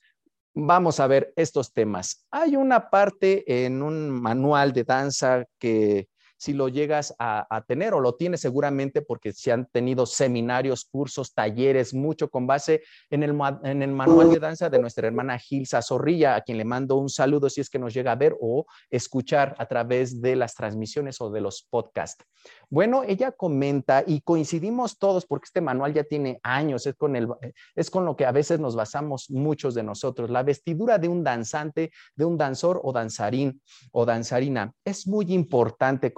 [0.67, 2.27] vamos a ver estos temas.
[2.31, 8.01] Hay una parte en un manual de danza que si lo llegas a, tener o
[8.01, 13.37] lo tienes seguramente porque se han tenido seminarios, cursos, talleres, mucho con base en el,
[13.65, 17.09] en el manual de danza de nuestra hermana Gilsa Zorrilla, a quien le mando un
[17.09, 21.21] saludo si es que nos llega a ver o escuchar a través de las transmisiones
[21.21, 22.25] o de los podcasts.
[22.71, 27.29] Bueno, ella comenta y coincidimos todos porque este manual ya tiene años, es con, el,
[27.75, 30.31] es con lo que a veces nos basamos muchos de nosotros.
[30.31, 33.61] La vestidura de un danzante, de un danzor o danzarín
[33.93, 36.13] o danzarina es muy importante,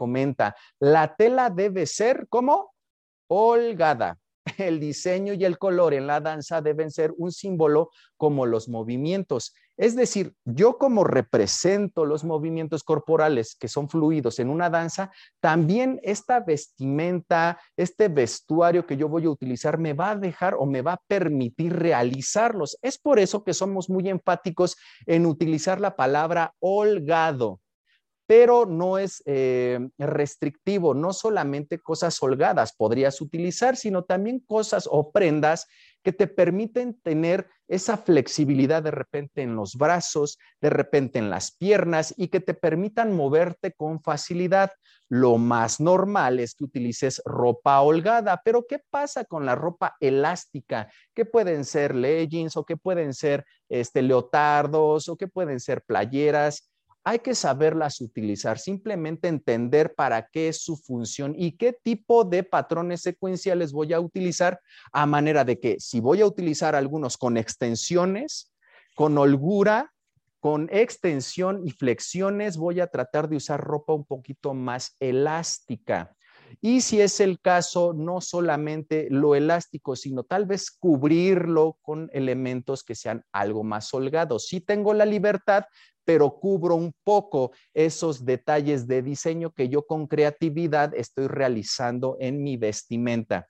[0.79, 2.73] La tela debe ser como
[3.29, 4.19] holgada.
[4.59, 9.55] El diseño y el color en la danza deben ser un símbolo como los movimientos.
[9.77, 15.99] Es decir, yo como represento los movimientos corporales que son fluidos en una danza, también
[16.03, 20.83] esta vestimenta, este vestuario que yo voy a utilizar me va a dejar o me
[20.83, 22.79] va a permitir realizarlos.
[22.83, 27.61] Es por eso que somos muy enfáticos en utilizar la palabra holgado
[28.31, 35.11] pero no es eh, restrictivo, no solamente cosas holgadas podrías utilizar, sino también cosas o
[35.11, 35.67] prendas
[36.05, 41.57] que te permiten tener esa flexibilidad de repente en los brazos, de repente en las
[41.57, 44.71] piernas y que te permitan moverte con facilidad.
[45.09, 50.89] Lo más normal es que utilices ropa holgada, pero ¿qué pasa con la ropa elástica?
[51.17, 56.70] Que pueden ser leggings o que pueden ser este, leotardos o que pueden ser playeras
[57.05, 62.43] hay que saberlas utilizar, simplemente entender para qué es su función y qué tipo de
[62.43, 64.61] patrones secuenciales voy a utilizar,
[64.93, 68.53] a manera de que si voy a utilizar algunos con extensiones,
[68.95, 69.93] con holgura,
[70.41, 76.17] con extensión y flexiones, voy a tratar de usar ropa un poquito más elástica.
[76.61, 82.83] Y si es el caso, no solamente lo elástico, sino tal vez cubrirlo con elementos
[82.83, 84.49] que sean algo más holgados.
[84.49, 85.65] Si tengo la libertad,
[86.11, 92.43] pero cubro un poco esos detalles de diseño que yo con creatividad estoy realizando en
[92.43, 93.49] mi vestimenta.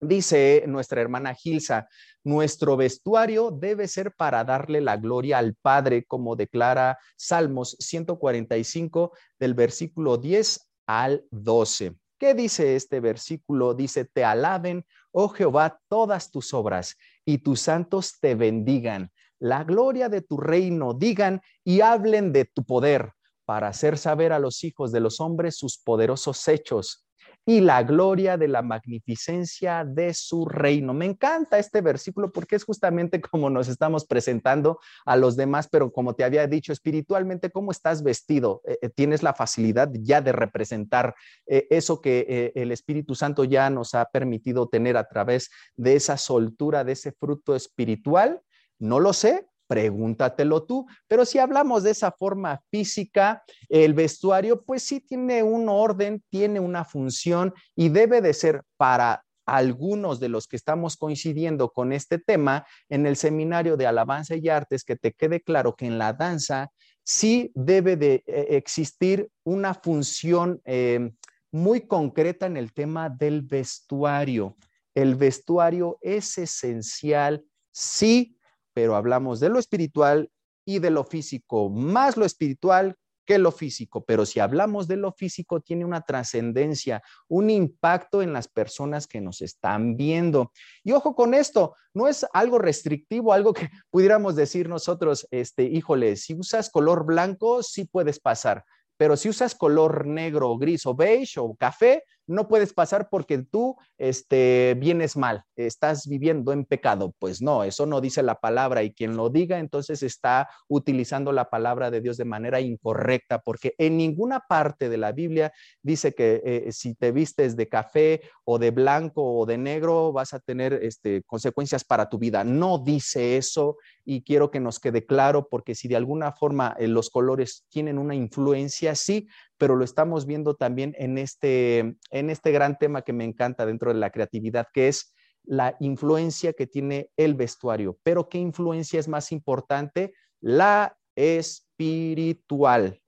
[0.00, 1.90] Dice nuestra hermana Gilsa,
[2.24, 9.52] nuestro vestuario debe ser para darle la gloria al Padre, como declara Salmos 145 del
[9.52, 11.94] versículo 10 al 12.
[12.18, 13.74] ¿Qué dice este versículo?
[13.74, 19.11] Dice, te alaben, oh Jehová, todas tus obras, y tus santos te bendigan
[19.42, 23.12] la gloria de tu reino, digan y hablen de tu poder
[23.44, 27.04] para hacer saber a los hijos de los hombres sus poderosos hechos
[27.44, 30.94] y la gloria de la magnificencia de su reino.
[30.94, 35.90] Me encanta este versículo porque es justamente como nos estamos presentando a los demás, pero
[35.90, 38.62] como te había dicho, espiritualmente, ¿cómo estás vestido?
[38.64, 41.16] Eh, eh, tienes la facilidad ya de representar
[41.48, 46.16] eh, eso que el Espíritu Santo ya nos ha permitido tener a través de esa
[46.16, 48.40] soltura, de ese fruto espiritual.
[48.78, 50.86] No lo sé, pregúntatelo tú.
[51.08, 56.60] Pero si hablamos de esa forma física, el vestuario pues sí tiene un orden, tiene
[56.60, 62.18] una función y debe de ser para algunos de los que estamos coincidiendo con este
[62.18, 66.12] tema en el seminario de alabanza y artes, que te quede claro que en la
[66.12, 66.70] danza
[67.02, 71.12] sí debe de eh, existir una función eh,
[71.50, 74.56] muy concreta en el tema del vestuario.
[74.94, 78.36] El vestuario es esencial, sí,
[78.72, 80.30] pero hablamos de lo espiritual
[80.64, 85.12] y de lo físico, más lo espiritual que lo físico, pero si hablamos de lo
[85.12, 90.50] físico, tiene una trascendencia, un impacto en las personas que nos están viendo.
[90.82, 96.16] Y ojo con esto, no es algo restrictivo, algo que pudiéramos decir nosotros, este, híjole,
[96.16, 98.64] si usas color blanco, sí puedes pasar,
[98.96, 103.76] pero si usas color negro, gris o beige o café, no puedes pasar porque tú
[103.98, 107.14] este, vienes mal, estás viviendo en pecado.
[107.18, 111.50] Pues no, eso no dice la palabra y quien lo diga entonces está utilizando la
[111.50, 116.42] palabra de Dios de manera incorrecta porque en ninguna parte de la Biblia dice que
[116.44, 120.72] eh, si te vistes de café o de blanco o de negro vas a tener
[120.74, 122.44] este, consecuencias para tu vida.
[122.44, 126.88] No dice eso y quiero que nos quede claro porque si de alguna forma eh,
[126.88, 132.52] los colores tienen una influencia, sí, pero lo estamos viendo también en este, en este
[132.52, 137.10] gran tema que me encanta dentro de la creatividad, que es la influencia que tiene
[137.16, 137.98] el vestuario.
[138.02, 140.14] Pero ¿qué influencia es más importante?
[140.40, 143.00] La espiritual.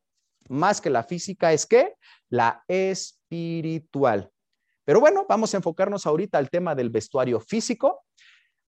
[0.48, 1.94] Más que la física es que
[2.28, 4.30] la espiritual.
[4.84, 8.02] Pero bueno, vamos a enfocarnos ahorita al tema del vestuario físico.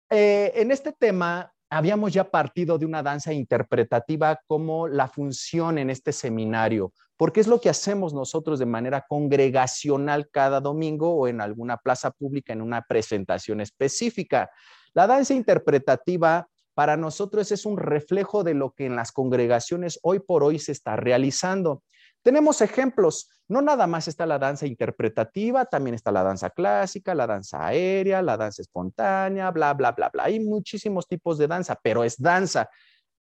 [0.10, 5.90] Eh, en este tema habíamos ya partido de una danza interpretativa como la función en
[5.90, 11.42] este seminario, porque es lo que hacemos nosotros de manera congregacional cada domingo o en
[11.42, 14.50] alguna plaza pública en una presentación específica.
[14.94, 20.20] La danza interpretativa para nosotros es un reflejo de lo que en las congregaciones hoy
[20.20, 21.82] por hoy se está realizando.
[22.28, 27.26] Tenemos ejemplos, no nada más está la danza interpretativa, también está la danza clásica, la
[27.26, 30.24] danza aérea, la danza espontánea, bla, bla, bla, bla.
[30.26, 32.70] Hay muchísimos tipos de danza, pero es danza.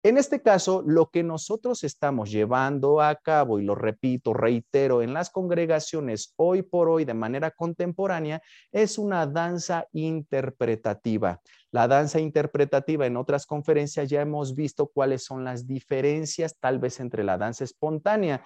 [0.03, 5.13] En este caso, lo que nosotros estamos llevando a cabo, y lo repito, reitero, en
[5.13, 8.41] las congregaciones hoy por hoy de manera contemporánea,
[8.73, 11.43] es una danza interpretativa.
[11.71, 17.01] La danza interpretativa, en otras conferencias ya hemos visto cuáles son las diferencias tal vez
[17.01, 18.43] entre la danza espontánea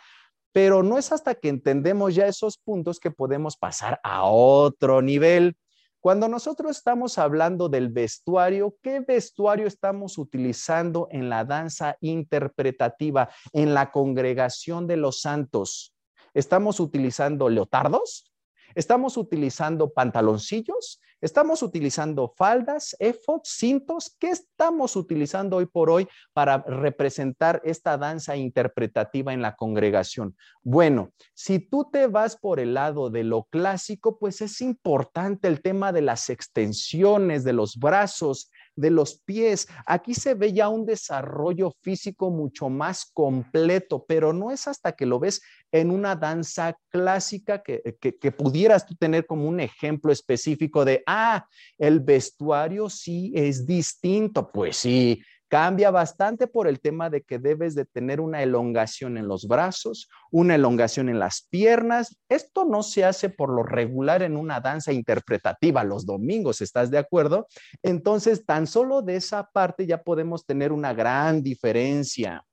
[0.52, 5.56] pero no es hasta que entendemos ya esos puntos que podemos pasar a otro nivel.
[6.00, 13.74] Cuando nosotros estamos hablando del vestuario, ¿qué vestuario estamos utilizando en la danza interpretativa, en
[13.74, 15.94] la congregación de los santos?
[16.34, 18.32] ¿Estamos utilizando leotardos?
[18.74, 21.00] ¿Estamos utilizando pantaloncillos?
[21.20, 24.14] Estamos utilizando faldas, efods, cintos.
[24.20, 30.36] ¿Qué estamos utilizando hoy por hoy para representar esta danza interpretativa en la congregación?
[30.62, 35.60] Bueno, si tú te vas por el lado de lo clásico, pues es importante el
[35.60, 39.68] tema de las extensiones de los brazos, de los pies.
[39.86, 45.06] Aquí se ve ya un desarrollo físico mucho más completo, pero no es hasta que
[45.06, 50.84] lo ves en una danza clásica que, que, pudieras tú tener como un ejemplo específico
[50.84, 54.50] de, ah, el vestuario sí es distinto.
[54.50, 59.26] Pues sí, Cambia bastante por el tema de que debes de tener una elongación en
[59.26, 62.18] los brazos, una elongación en las piernas.
[62.28, 66.98] Esto no se hace por lo regular en una danza interpretativa los domingos, ¿estás de
[66.98, 67.46] acuerdo?
[67.82, 72.44] Entonces, tan solo de esa parte ya podemos tener una gran diferencia.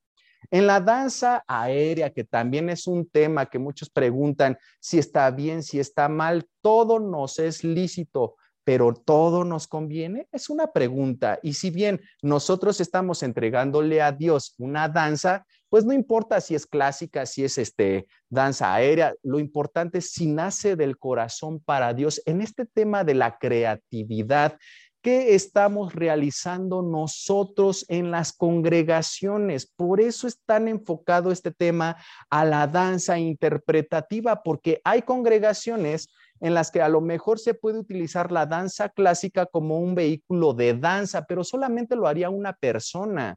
[0.50, 5.62] En la danza aérea, que también es un tema que muchos preguntan si está bien,
[5.62, 8.36] si está mal, todo nos es lícito
[8.66, 10.26] pero todo nos conviene?
[10.32, 11.38] Es una pregunta.
[11.40, 16.66] Y si bien nosotros estamos entregándole a Dios una danza, pues no importa si es
[16.66, 22.20] clásica, si es este danza aérea, lo importante es si nace del corazón para Dios
[22.26, 24.58] en este tema de la creatividad.
[25.00, 29.64] ¿Qué estamos realizando nosotros en las congregaciones?
[29.76, 31.98] Por eso es tan enfocado este tema
[32.30, 36.08] a la danza interpretativa, porque hay congregaciones
[36.40, 40.52] en las que a lo mejor se puede utilizar la danza clásica como un vehículo
[40.52, 43.36] de danza, pero solamente lo haría una persona.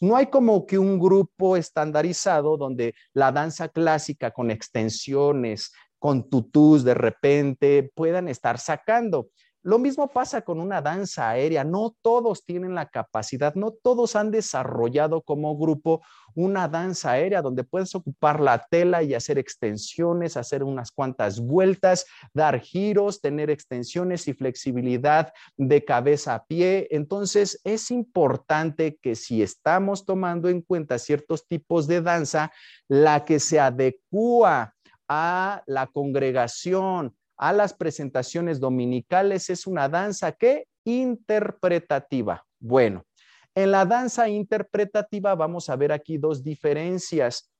[0.00, 6.82] No hay como que un grupo estandarizado donde la danza clásica con extensiones, con tutús
[6.82, 9.28] de repente puedan estar sacando.
[9.64, 11.62] Lo mismo pasa con una danza aérea.
[11.62, 16.02] No todos tienen la capacidad, no todos han desarrollado como grupo
[16.34, 22.06] una danza aérea donde puedes ocupar la tela y hacer extensiones, hacer unas cuantas vueltas,
[22.34, 26.88] dar giros, tener extensiones y flexibilidad de cabeza a pie.
[26.90, 32.50] Entonces, es importante que si estamos tomando en cuenta ciertos tipos de danza,
[32.88, 34.74] la que se adecua
[35.08, 42.46] a la congregación, a las presentaciones dominicales es una danza que interpretativa.
[42.60, 43.04] Bueno,
[43.52, 47.52] en la danza interpretativa vamos a ver aquí dos diferencias.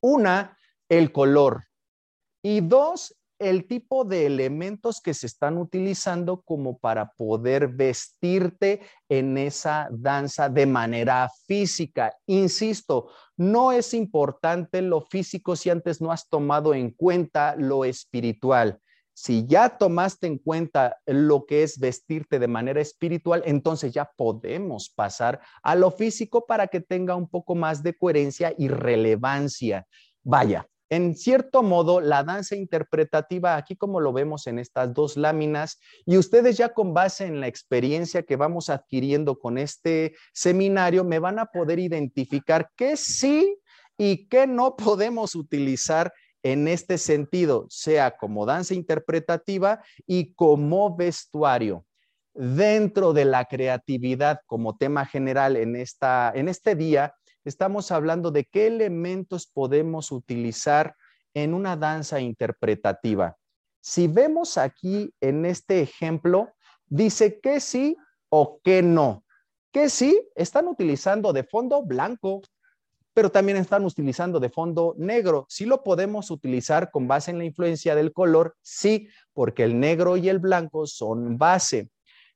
[0.00, 0.56] Una,
[0.88, 1.64] el color.
[2.42, 8.80] Y dos, el tipo de elementos que se están utilizando como para poder vestirte
[9.10, 12.16] en esa danza de manera física.
[12.24, 18.80] Insisto, no es importante lo físico si antes no has tomado en cuenta lo espiritual.
[19.14, 24.90] Si ya tomaste en cuenta lo que es vestirte de manera espiritual, entonces ya podemos
[24.90, 29.86] pasar a lo físico para que tenga un poco más de coherencia y relevancia.
[30.24, 35.78] Vaya, en cierto modo, la danza interpretativa, aquí como lo vemos en estas dos láminas,
[36.04, 41.20] y ustedes ya con base en la experiencia que vamos adquiriendo con este seminario, me
[41.20, 43.56] van a poder identificar qué sí
[43.96, 46.12] y qué no podemos utilizar
[46.44, 51.86] en este sentido, sea como danza interpretativa y como vestuario.
[52.34, 57.14] Dentro de la creatividad como tema general en, esta, en este día,
[57.44, 60.94] estamos hablando de qué elementos podemos utilizar
[61.32, 63.36] en una danza interpretativa.
[63.80, 66.52] Si vemos aquí en este ejemplo,
[66.86, 67.96] dice que sí
[68.28, 69.24] o que no.
[69.72, 72.42] Que sí, están utilizando de fondo blanco,
[73.14, 75.46] pero también están utilizando de fondo negro.
[75.48, 80.16] Sí lo podemos utilizar con base en la influencia del color, sí, porque el negro
[80.16, 81.88] y el blanco son base.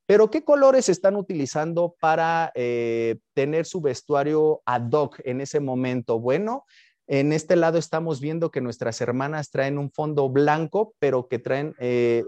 [0.07, 6.19] Pero ¿qué colores están utilizando para eh, tener su vestuario ad hoc en ese momento?
[6.19, 6.65] Bueno,
[7.09, 11.75] en este lado estamos viendo que nuestras hermanas traen un fondo blanco, pero que traen
[11.79, 12.25] eh,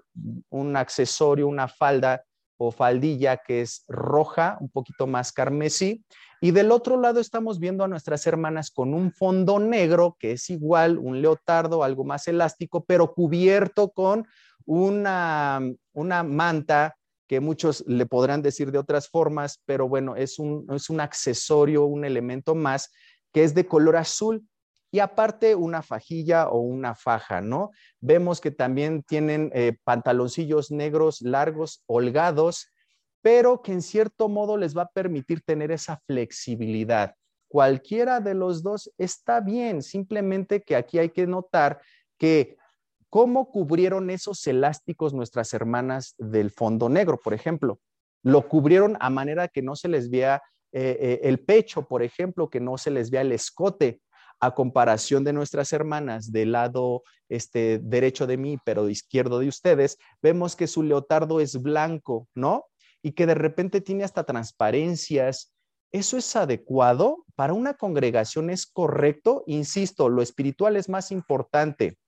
[0.50, 2.24] un accesorio, una falda
[2.58, 6.04] o faldilla que es roja, un poquito más carmesí.
[6.40, 10.48] Y del otro lado estamos viendo a nuestras hermanas con un fondo negro, que es
[10.48, 14.26] igual, un leotardo, algo más elástico, pero cubierto con
[14.64, 15.60] una,
[15.92, 20.90] una manta que muchos le podrán decir de otras formas, pero bueno, es un, es
[20.90, 22.90] un accesorio, un elemento más
[23.32, 24.44] que es de color azul
[24.90, 27.70] y aparte una fajilla o una faja, ¿no?
[28.00, 32.72] Vemos que también tienen eh, pantaloncillos negros largos, holgados,
[33.22, 37.14] pero que en cierto modo les va a permitir tener esa flexibilidad.
[37.48, 41.80] Cualquiera de los dos está bien, simplemente que aquí hay que notar
[42.16, 42.56] que
[43.08, 47.80] cómo cubrieron esos elásticos nuestras hermanas del fondo negro, por ejemplo.
[48.22, 50.42] Lo cubrieron a manera que no se les vea
[50.72, 54.00] eh, eh, el pecho, por ejemplo, que no se les vea el escote.
[54.42, 59.98] a comparación de nuestras hermanas del lado este, derecho de mí, pero izquierdo de ustedes,
[60.22, 62.64] vemos que su leotardo es blanco, ¿no?
[63.02, 65.52] Y que de repente tiene hasta transparencias.
[65.92, 67.24] ¿Eso es adecuado?
[67.34, 69.42] ¿Para una congregación es correcto?
[69.46, 71.98] Insisto, lo espiritual es más importante,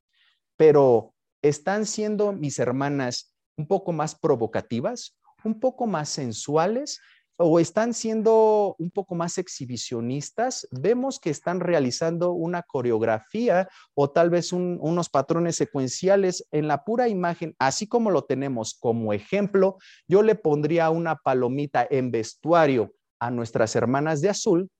[0.57, 7.01] pero ¿están siendo mis hermanas un poco más provocativas, un poco más sensuales?
[7.37, 14.31] O están siendo un poco más exhibicionistas, vemos que están realizando una coreografía o tal
[14.31, 20.23] vez unos patrones secuenciales en la pura imagen, así como lo tenemos como ejemplo, yo
[20.23, 24.71] le pondría una palomita en vestuario a nuestras hermanas de azul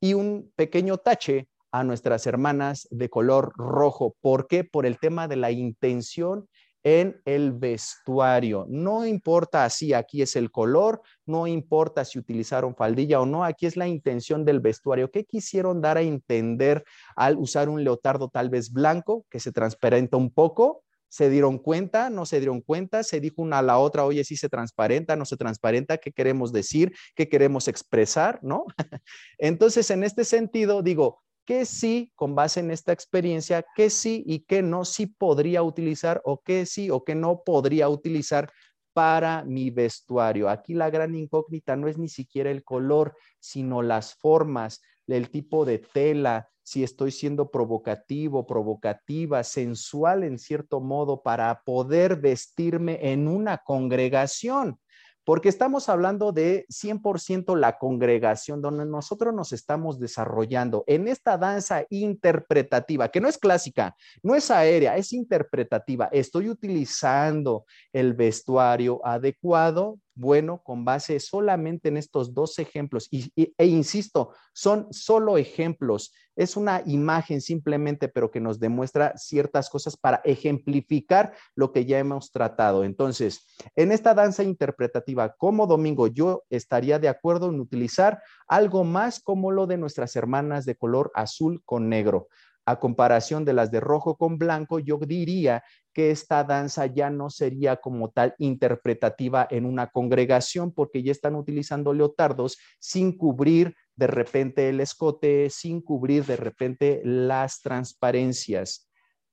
[0.00, 4.14] y un pequeño tache a nuestras hermanas de color rojo.
[4.20, 4.62] ¿Por qué?
[4.62, 6.48] Por el tema de la intención
[6.84, 8.66] en el vestuario.
[8.68, 13.66] No importa si aquí es el color, no importa si utilizaron faldilla o no, aquí
[13.66, 15.10] es la intención del vestuario.
[15.10, 16.84] ¿Qué quisieron dar a entender
[17.16, 20.82] al usar un leotardo tal vez blanco que se transparenta un poco?
[21.08, 22.08] ¿Se dieron cuenta?
[22.08, 23.02] ¿No se dieron cuenta?
[23.02, 25.98] ¿Se dijo una a la otra, oye, si se transparenta, no se transparenta?
[25.98, 26.94] ¿Qué queremos decir?
[27.14, 28.38] ¿Qué queremos expresar?
[28.42, 28.64] ¿No?
[29.38, 34.40] Entonces, en este sentido, digo, que sí, con base en esta experiencia, que sí y
[34.40, 38.52] que no sí podría utilizar o que sí o que no podría utilizar
[38.92, 40.48] para mi vestuario.
[40.48, 45.64] Aquí la gran incógnita no es ni siquiera el color, sino las formas, el tipo
[45.64, 53.26] de tela, si estoy siendo provocativo, provocativa, sensual en cierto modo para poder vestirme en
[53.26, 54.78] una congregación
[55.24, 61.84] porque estamos hablando de 100% la congregación donde nosotros nos estamos desarrollando en esta danza
[61.90, 66.08] interpretativa, que no es clásica, no es aérea, es interpretativa.
[66.12, 73.08] Estoy utilizando el vestuario adecuado, bueno con base solamente en estos dos ejemplos.
[73.10, 76.12] Y, e insisto, son solo ejemplos.
[76.36, 81.98] Es una imagen simplemente, pero que nos demuestra ciertas cosas para ejemplificar lo que ya
[81.98, 82.84] hemos tratado.
[82.84, 83.46] Entonces,
[83.76, 89.50] en esta danza interpretativa, como domingo, yo estaría de acuerdo en utilizar algo más como
[89.50, 92.28] lo de nuestras hermanas de color azul con negro
[92.64, 97.28] a comparación de las de rojo con blanco, yo diría que esta danza ya no
[97.28, 104.06] sería como tal interpretativa en una congregación porque ya están utilizando leotardos sin cubrir de
[104.06, 108.88] repente el escote, sin cubrir de repente las transparencias.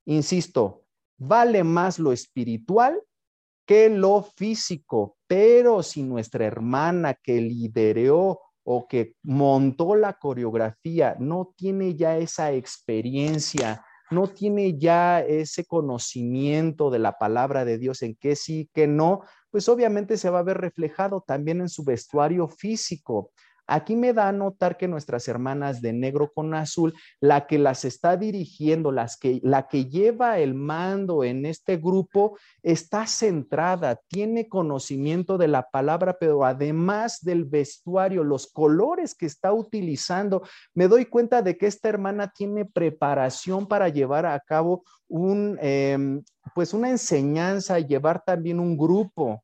[0.06, 0.84] Insisto,
[1.18, 3.02] vale más lo espiritual
[3.66, 11.54] que lo físico, pero si nuestra hermana que lideró o que montó la coreografía no
[11.56, 18.16] tiene ya esa experiencia, no tiene ya ese conocimiento de la palabra de Dios en
[18.16, 22.48] qué sí, qué no, pues obviamente se va a ver reflejado también en su vestuario
[22.48, 23.32] físico.
[23.70, 27.86] Aquí me da a notar que nuestras hermanas de negro con azul, la que las
[27.86, 34.50] está dirigiendo, las que, la que lleva el mando en este grupo, está centrada, tiene
[34.50, 40.42] conocimiento de la palabra, pero además del vestuario, los colores que está utilizando,
[40.74, 46.24] me doy cuenta de que esta hermana tiene preparación para llevar a cabo un, em,
[46.56, 49.44] pues una enseñanza, llevar también un grupo.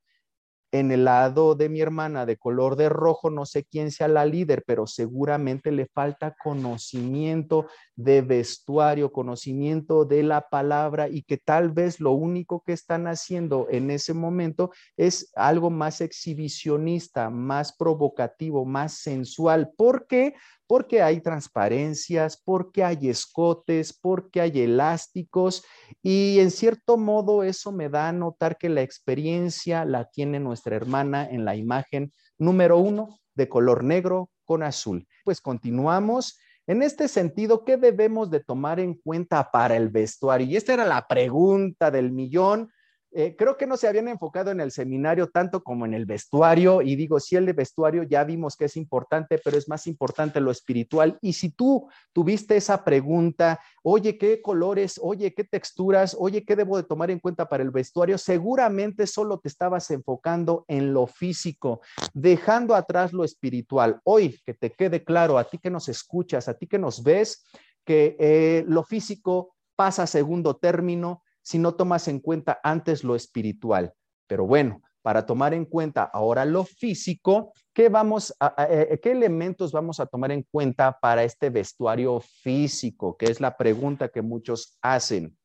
[0.72, 4.26] En el lado de mi hermana de color de rojo, no sé quién sea la
[4.26, 11.72] líder, pero seguramente le falta conocimiento de vestuario, conocimiento de la palabra y que tal
[11.72, 18.66] vez lo único que están haciendo en ese momento es algo más exhibicionista, más provocativo,
[18.66, 19.72] más sensual.
[19.78, 20.34] ¿Por qué?
[20.68, 25.64] porque hay transparencias, porque hay escotes, porque hay elásticos
[26.02, 30.65] y en cierto modo eso me da a notar que la experiencia la tiene nuestra
[30.74, 35.08] hermana en la imagen número uno de color negro con azul.
[35.24, 36.40] Pues continuamos.
[36.68, 40.48] En este sentido, ¿qué debemos de tomar en cuenta para el vestuario?
[40.48, 42.72] Y esta era la pregunta del millón
[43.18, 46.82] eh, creo que no se habían enfocado en el seminario tanto como en el vestuario.
[46.82, 50.42] Y digo, si el de vestuario ya vimos que es importante, pero es más importante
[50.42, 51.18] lo espiritual.
[51.22, 55.00] Y si tú tuviste esa pregunta, oye, ¿qué colores?
[55.02, 56.14] Oye, ¿qué texturas?
[56.20, 58.18] Oye, ¿qué debo de tomar en cuenta para el vestuario?
[58.18, 61.80] Seguramente solo te estabas enfocando en lo físico,
[62.14, 64.02] dejando atrás lo espiritual.
[64.04, 67.46] Hoy, que te quede claro, a ti que nos escuchas, a ti que nos ves,
[67.86, 73.16] que eh, lo físico pasa a segundo término si no tomas en cuenta antes lo
[73.16, 73.94] espiritual.
[74.28, 78.34] Pero bueno, para tomar en cuenta ahora lo físico, ¿qué, vamos
[78.68, 83.16] eh, ¿qué elementos vamos a tomar en cuenta para este vestuario físico?
[83.16, 85.38] Que es la pregunta que muchos hacen.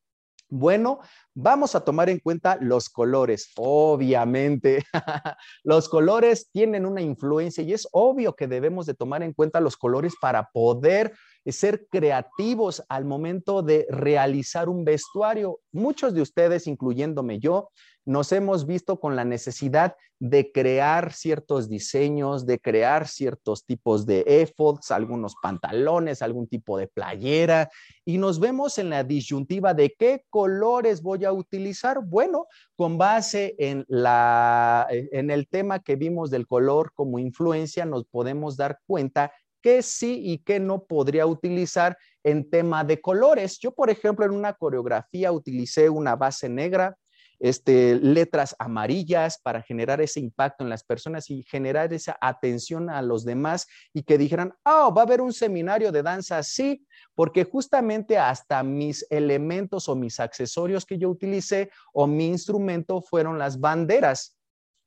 [0.49, 1.01] Bueno,
[1.35, 3.53] vamos a tomar en cuenta los colores.
[3.57, 4.83] Obviamente,
[5.63, 9.77] los colores tienen una influencia y es obvio que debemos de tomar en cuenta los
[9.77, 11.13] colores para poder
[11.47, 15.61] ser creativos al momento de realizar un vestuario.
[15.73, 17.71] Muchos de ustedes, incluyéndome yo,
[18.05, 24.23] nos hemos visto con la necesidad de crear ciertos diseños, de crear ciertos tipos de
[24.27, 27.71] efforts, algunos pantalones, algún tipo de playera,
[28.05, 32.05] y nos vemos en la disyuntiva de qué colores voy a utilizar.
[32.05, 38.05] Bueno, con base en, la, en el tema que vimos del color como influencia, nos
[38.05, 39.33] podemos dar cuenta
[39.63, 43.59] qué sí y qué no podría utilizar en tema de colores.
[43.59, 46.97] Yo, por ejemplo, en una coreografía utilicé una base negra,
[47.41, 53.01] este, letras amarillas para generar ese impacto en las personas y generar esa atención a
[53.01, 57.45] los demás y que dijeran, oh, va a haber un seminario de danza, sí, porque
[57.45, 63.59] justamente hasta mis elementos o mis accesorios que yo utilicé o mi instrumento fueron las
[63.59, 64.37] banderas.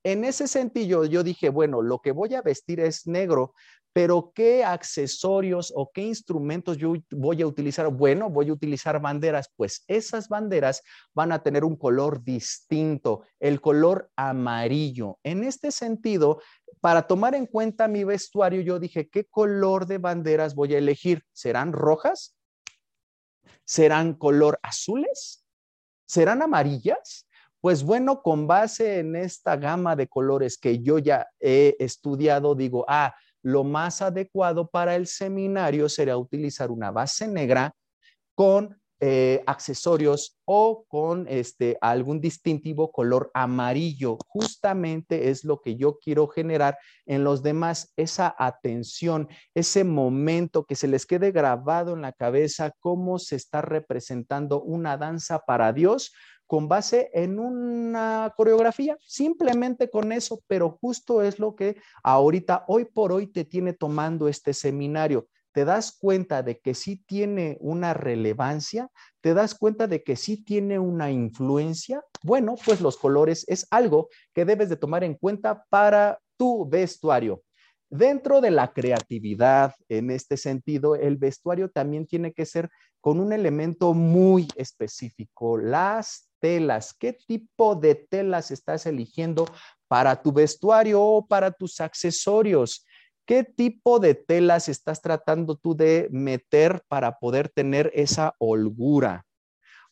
[0.03, 3.53] En ese sentido, yo dije, bueno, lo que voy a vestir es negro,
[3.93, 7.87] pero ¿qué accesorios o qué instrumentos yo voy a utilizar?
[7.89, 10.81] Bueno, voy a utilizar banderas, pues esas banderas
[11.13, 15.19] van a tener un color distinto, el color amarillo.
[15.23, 16.41] En este sentido,
[16.81, 21.23] para tomar en cuenta mi vestuario, yo dije, ¿qué color de banderas voy a elegir?
[21.31, 22.35] ¿Serán rojas?
[23.63, 25.45] ¿Serán color azules?
[26.05, 27.27] ¿Serán amarillas?
[27.63, 32.83] Pues bueno, con base en esta gama de colores que yo ya he estudiado, digo,
[32.89, 37.73] ah, lo más adecuado para el seminario sería utilizar una base negra
[38.35, 44.17] con eh, accesorios o con este, algún distintivo color amarillo.
[44.27, 50.75] Justamente es lo que yo quiero generar en los demás, esa atención, ese momento que
[50.75, 56.11] se les quede grabado en la cabeza, cómo se está representando una danza para Dios
[56.53, 62.85] con base en una coreografía, simplemente con eso, pero justo es lo que ahorita, hoy
[62.85, 65.27] por hoy, te tiene tomando este seminario.
[65.51, 70.43] Te das cuenta de que sí tiene una relevancia, te das cuenta de que sí
[70.43, 72.03] tiene una influencia.
[72.21, 77.41] Bueno, pues los colores es algo que debes de tomar en cuenta para tu vestuario.
[77.89, 82.69] Dentro de la creatividad, en este sentido, el vestuario también tiene que ser
[83.01, 89.45] con un elemento muy específico, las telas, qué tipo de telas estás eligiendo
[89.87, 92.85] para tu vestuario o para tus accesorios.
[93.25, 99.25] ¿Qué tipo de telas estás tratando tú de meter para poder tener esa holgura?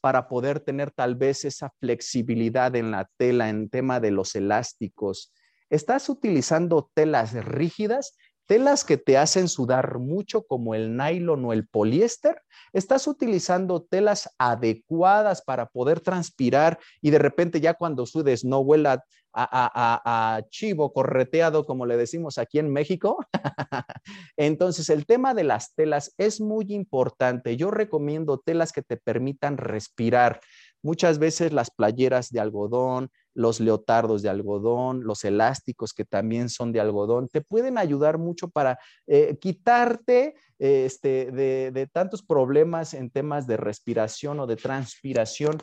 [0.01, 5.33] Para poder tener tal vez esa flexibilidad en la tela en tema de los elásticos.
[5.69, 8.17] ¿Estás utilizando telas rígidas?
[8.51, 12.41] Telas que te hacen sudar mucho como el nylon o el poliéster,
[12.73, 19.05] estás utilizando telas adecuadas para poder transpirar y de repente ya cuando sudes no huela
[19.33, 23.25] a, chivo correteado, como le decimos aquí en México.
[24.35, 27.55] Entonces, el tema de las telas es muy importante.
[27.55, 30.41] Yo recomiendo telas que te permitan respirar.
[30.83, 36.71] Muchas veces las playeras de algodón, los leotardos de algodón, los elásticos que también son
[36.71, 43.09] de algodón, te pueden ayudar mucho para eh, quitarte este, de, de tantos problemas en
[43.09, 45.57] temas de respiración o de transpiración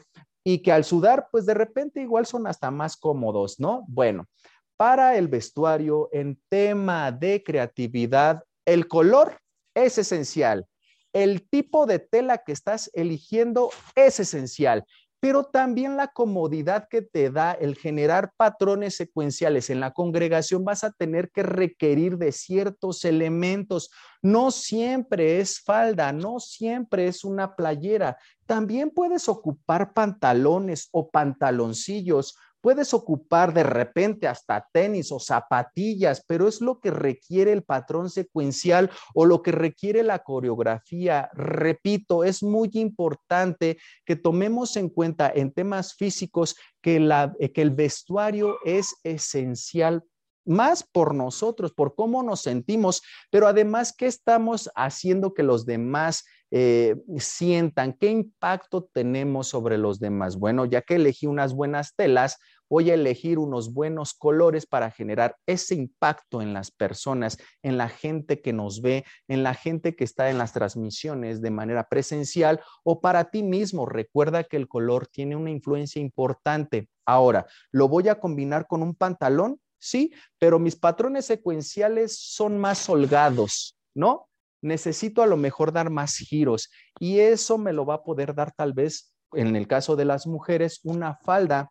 [0.45, 3.85] y que al sudar, pues de repente igual son hasta más cómodos, ¿no?
[3.89, 4.27] Bueno,
[4.77, 9.39] para el vestuario, en tema de creatividad, el color
[9.75, 10.67] es esencial.
[11.13, 14.85] El tipo de tela que estás eligiendo es esencial
[15.21, 20.85] pero también la comodidad que te da el generar patrones secuenciales en la congregación, vas
[20.85, 23.91] a tener que requerir de ciertos elementos.
[24.23, 28.17] No siempre es falda, no siempre es una playera.
[28.47, 36.49] También puedes ocupar pantalones o pantaloncillos Puedes ocupar de repente hasta tenis o zapatillas, pero
[36.49, 41.31] es lo que requiere el patrón secuencial o lo que requiere la coreografía.
[41.35, 47.71] Repito, es muy importante que tomemos en cuenta en temas físicos que, la, que el
[47.71, 50.03] vestuario es esencial
[50.49, 56.25] más por nosotros, por cómo nos sentimos, pero además, ¿qué estamos haciendo que los demás
[56.51, 57.93] eh, sientan?
[57.93, 60.37] ¿Qué impacto tenemos sobre los demás?
[60.37, 62.39] Bueno, ya que elegí unas buenas telas,
[62.69, 67.89] voy a elegir unos buenos colores para generar ese impacto en las personas, en la
[67.89, 72.61] gente que nos ve, en la gente que está en las transmisiones de manera presencial
[72.85, 73.87] o para ti mismo.
[73.87, 76.89] Recuerda que el color tiene una influencia importante.
[77.07, 79.61] Ahora, ¿lo voy a combinar con un pantalón?
[79.79, 84.28] sí, pero mis patrones secuenciales son más holgados, ¿no?
[84.61, 88.53] Necesito a lo mejor dar más giros y eso me lo va a poder dar
[88.53, 91.71] tal vez, en el caso de las mujeres, una falda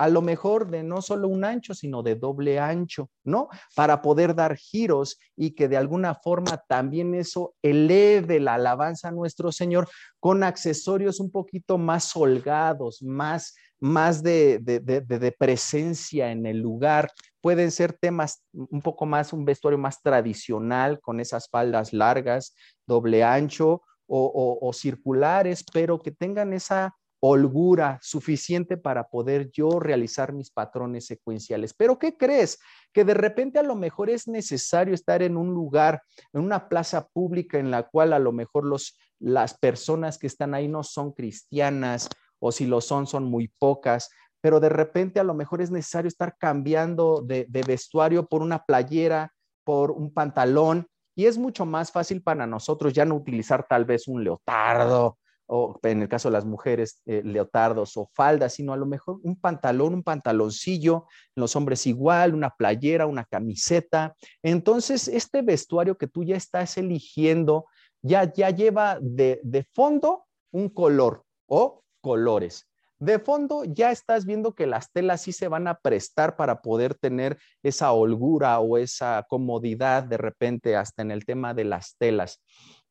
[0.00, 3.48] a lo mejor de no solo un ancho, sino de doble ancho, ¿no?
[3.74, 9.12] Para poder dar giros y que de alguna forma también eso eleve la alabanza a
[9.12, 16.58] nuestro Señor con accesorios un poquito más holgados, más, más de, de presencia en el
[16.58, 17.10] lugar.
[17.40, 22.54] Pueden ser temas un poco más, un vestuario más tradicional, con esas faldas largas,
[22.86, 23.82] doble ancho,
[24.12, 31.74] o, circulares, pero que tengan esa holgura suficiente para poder yo realizar mis patrones secuenciales.
[31.74, 32.58] Pero ¿qué crees?
[32.92, 37.06] Que de repente a lo mejor es necesario estar en un lugar, en una plaza
[37.08, 41.12] pública en la cual a lo mejor los, las personas que están ahí no son
[41.12, 44.08] cristianas o si lo son, son muy pocas,
[44.40, 49.32] pero de repente a lo mejor es necesario estar cambiando de vestuario por una playera,
[49.64, 54.08] por un pantalón, y es mucho más fácil para nosotros ya no utilizar tal vez
[54.08, 55.18] un leotardo
[55.52, 59.18] o en el caso de las mujeres, eh, leotardos o faldas, sino a lo mejor
[59.24, 64.14] un pantalón, un pantaloncillo, los hombres igual, una playera, una camiseta.
[64.44, 67.66] Entonces, este vestuario que tú ya estás eligiendo
[68.00, 72.69] ya, ya lleva de, de fondo un color o colores.
[73.00, 76.94] De fondo ya estás viendo que las telas sí se van a prestar para poder
[76.94, 82.42] tener esa holgura o esa comodidad de repente hasta en el tema de las telas.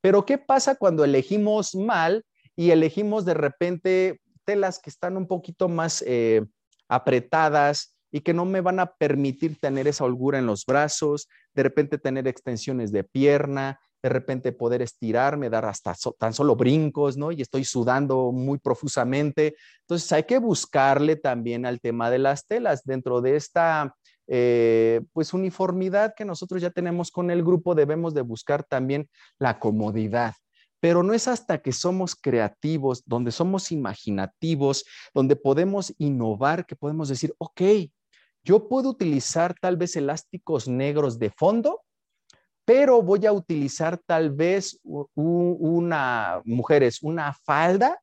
[0.01, 5.69] Pero ¿qué pasa cuando elegimos mal y elegimos de repente telas que están un poquito
[5.69, 6.43] más eh,
[6.87, 11.61] apretadas y que no me van a permitir tener esa holgura en los brazos, de
[11.61, 17.31] repente tener extensiones de pierna, de repente poder estirarme, dar hasta tan solo brincos, ¿no?
[17.31, 19.55] Y estoy sudando muy profusamente.
[19.81, 23.93] Entonces hay que buscarle también al tema de las telas dentro de esta,
[24.27, 29.59] eh, pues, uniformidad que nosotros ya tenemos con el grupo, debemos de buscar también la
[29.59, 30.33] comodidad.
[30.79, 37.09] Pero no es hasta que somos creativos, donde somos imaginativos, donde podemos innovar, que podemos
[37.09, 37.61] decir, ok,
[38.45, 41.81] yo puedo utilizar tal vez elásticos negros de fondo
[42.69, 47.99] pero voy a utilizar tal vez una, mujeres, una falda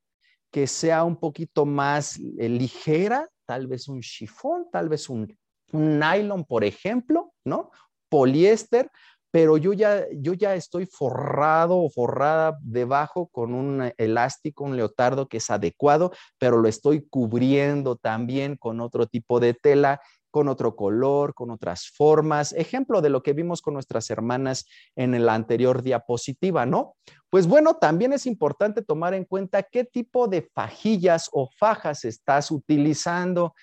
[0.51, 5.33] que sea un poquito más eh, ligera, tal vez un chifón, tal vez un,
[5.71, 7.71] nylon, por ejemplo, ¿no?
[8.09, 8.91] Poliéster,
[9.31, 15.29] pero yo ya, yo ya estoy forrado o forrada debajo con un elástico, un leotardo
[15.29, 20.01] que es adecuado, pero lo estoy cubriendo también con otro tipo de tela
[20.37, 22.53] con otro color, con otras formas.
[22.53, 26.95] Ejemplo de lo que vimos con nuestras hermanas en la anterior diapositiva, ¿no?
[27.31, 32.51] Pues bueno, también es importante tomar en cuenta qué tipo de fajillas o fajas estás
[32.51, 33.55] utilizando.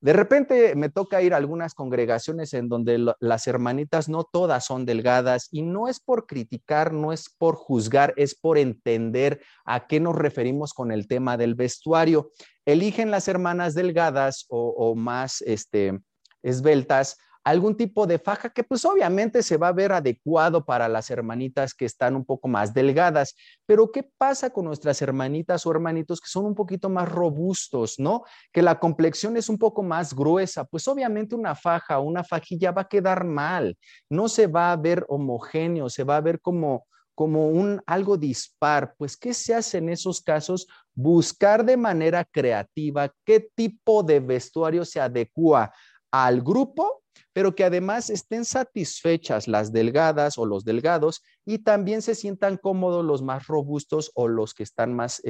[0.00, 4.86] De repente me toca ir a algunas congregaciones en donde las hermanitas no todas son
[4.86, 9.98] delgadas y no es por criticar, no es por juzgar, es por entender a qué
[9.98, 12.30] nos referimos con el tema del vestuario.
[12.64, 16.00] Eligen las hermanas delgadas o, más, este,
[16.42, 21.10] esbeltas, algún tipo de faja que pues obviamente se va a ver adecuado para las
[21.10, 23.34] hermanitas que están un poco más delgadas.
[23.66, 28.24] Pero ¿qué pasa con nuestras hermanitas o hermanitos que son un poquito más robustos, ¿no?
[28.52, 30.64] Que la complexión es un poco más gruesa.
[30.64, 33.76] Pues obviamente una faja o una fajilla va a quedar mal,
[34.10, 36.86] no se va a ver homogéneo, se va a ver como
[37.20, 40.66] como un algo dispar, pues ¿qué se hace en esos casos?
[40.94, 45.70] Buscar de manera creativa qué tipo de vestuario se adecua
[46.10, 47.02] al grupo,
[47.32, 53.04] pero que además estén satisfechas las delgadas o los delgados y también se sientan cómodos
[53.04, 55.22] los más robustos o los que están más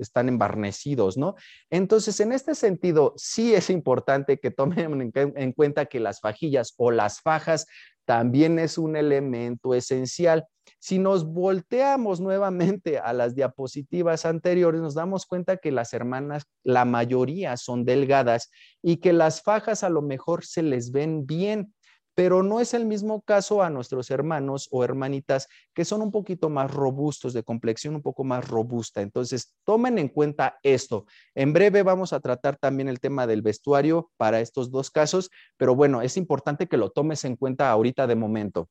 [0.00, 1.34] están embarnecidos, ¿no?
[1.70, 6.90] Entonces, en este sentido, sí es importante que tomen en cuenta que las fajillas o
[6.90, 7.66] las fajas
[8.08, 10.46] también es un elemento esencial.
[10.78, 16.86] Si nos volteamos nuevamente a las diapositivas anteriores, nos damos cuenta que las hermanas, la
[16.86, 18.50] mayoría son delgadas
[18.80, 21.74] y que las fajas a lo mejor se les ven bien,
[22.18, 26.50] pero no es el mismo caso a nuestros hermanos o hermanitas que son un poquito
[26.50, 29.02] más robustos, de complexión un poco más robusta.
[29.02, 31.06] Entonces, tomen en cuenta esto.
[31.36, 35.76] En breve vamos a tratar también el tema del vestuario para estos dos casos, pero
[35.76, 38.68] bueno, es importante que lo tomes en cuenta ahorita de momento.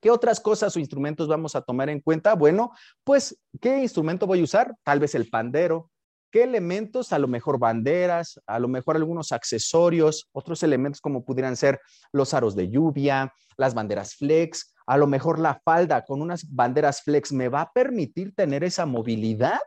[0.00, 2.36] ¿Qué otras cosas o instrumentos vamos a tomar en cuenta?
[2.36, 2.70] Bueno,
[3.02, 4.76] pues, ¿qué instrumento voy a usar?
[4.84, 5.90] Tal vez el pandero.
[6.30, 7.12] ¿Qué elementos?
[7.12, 11.80] A lo mejor banderas, a lo mejor algunos accesorios, otros elementos como pudieran ser
[12.12, 17.02] los aros de lluvia, las banderas flex, a lo mejor la falda con unas banderas
[17.02, 19.58] flex me va a permitir tener esa movilidad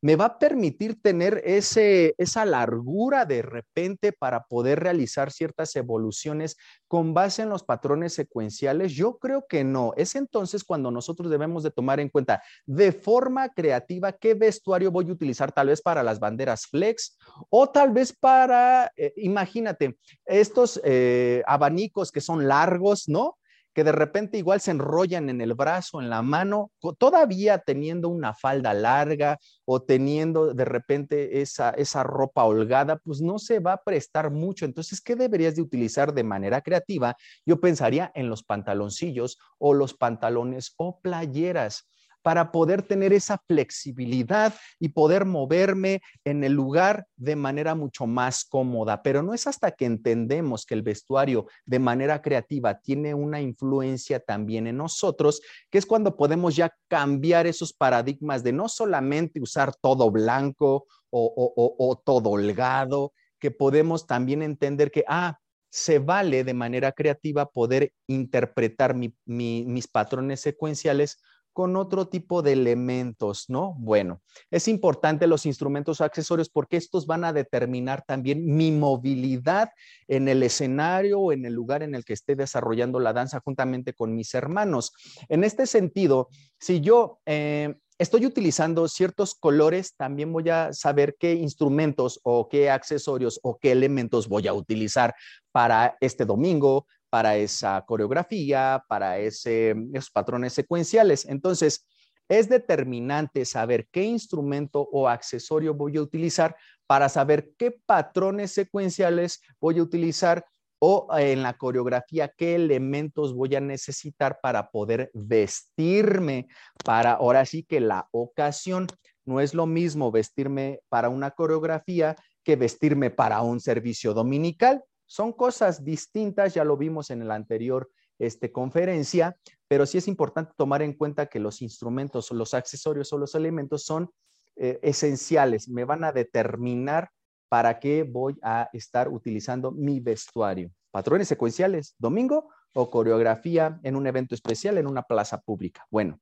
[0.00, 6.56] me va a permitir tener ese, esa largura de repente para poder realizar ciertas evoluciones
[6.88, 8.92] con base en los patrones secuenciales.
[8.92, 9.92] Yo creo que no.
[9.96, 15.08] Es entonces cuando nosotros debemos de tomar en cuenta de forma creativa qué vestuario voy
[15.08, 17.16] a utilizar tal vez para las banderas flex
[17.48, 23.36] o tal vez para, eh, imagínate, estos eh, abanicos que son largos, ¿no?
[23.74, 28.34] Que de repente igual se enrollan en el brazo, en la mano, todavía teniendo una
[28.34, 33.82] falda larga o teniendo de repente esa, esa ropa holgada, pues no se va a
[33.82, 34.64] prestar mucho.
[34.64, 37.16] Entonces, ¿qué deberías de utilizar de manera creativa?
[37.46, 41.86] Yo pensaría en los pantaloncillos o los pantalones o playeras
[42.22, 48.44] para poder tener esa flexibilidad y poder moverme en el lugar de manera mucho más
[48.44, 49.02] cómoda.
[49.02, 54.20] Pero no es hasta que entendemos que el vestuario de manera creativa tiene una influencia
[54.20, 55.40] también en nosotros,
[55.70, 62.02] que es cuando podemos ya cambiar esos paradigmas de no solamente usar todo blanco o,
[62.04, 65.38] todo holgado, que podemos también entender que, ah,
[65.72, 71.18] se vale de manera creativa poder interpretar mis patrones secuenciales
[71.52, 73.74] con otro tipo de elementos, ¿no?
[73.78, 79.70] Bueno, es importante los instrumentos o accesorios porque estos van a determinar también mi movilidad
[80.08, 83.92] en el escenario o en el lugar en el que esté desarrollando la danza juntamente
[83.94, 84.92] con mis hermanos.
[85.28, 86.28] En este sentido,
[86.58, 87.20] si yo...
[87.26, 93.58] Eh, estoy utilizando ciertos colores, también voy a saber qué instrumentos o qué accesorios o
[93.58, 95.14] qué elementos voy a utilizar
[95.52, 101.26] para este domingo, para esa coreografía, para esos patrones secuenciales.
[101.26, 101.86] Entonces,
[102.28, 106.56] es determinante saber qué instrumento o accesorio voy a utilizar
[106.86, 110.46] para saber qué patrones secuenciales voy a utilizar
[110.78, 116.46] o en la coreografía qué elementos voy a necesitar para poder vestirme
[116.84, 118.86] para ahora sí que la ocasión
[119.24, 124.82] no es lo mismo vestirme para una coreografía que vestirme para un servicio dominical.
[125.10, 127.90] Son cosas distintas, ya lo vimos en la anterior
[128.20, 129.36] este, conferencia,
[129.66, 133.82] pero sí es importante tomar en cuenta que los instrumentos, los accesorios o los elementos
[133.82, 134.08] son
[134.54, 137.10] eh, esenciales, me van a determinar
[137.48, 140.70] para qué voy a estar utilizando mi vestuario.
[140.92, 145.84] Patrones secuenciales, domingo o coreografía en un evento especial en una plaza pública.
[145.90, 146.20] Bueno,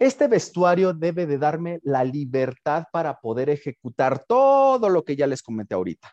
[0.00, 5.44] este vestuario debe de darme la libertad para poder ejecutar todo lo que ya les
[5.44, 6.12] comenté ahorita.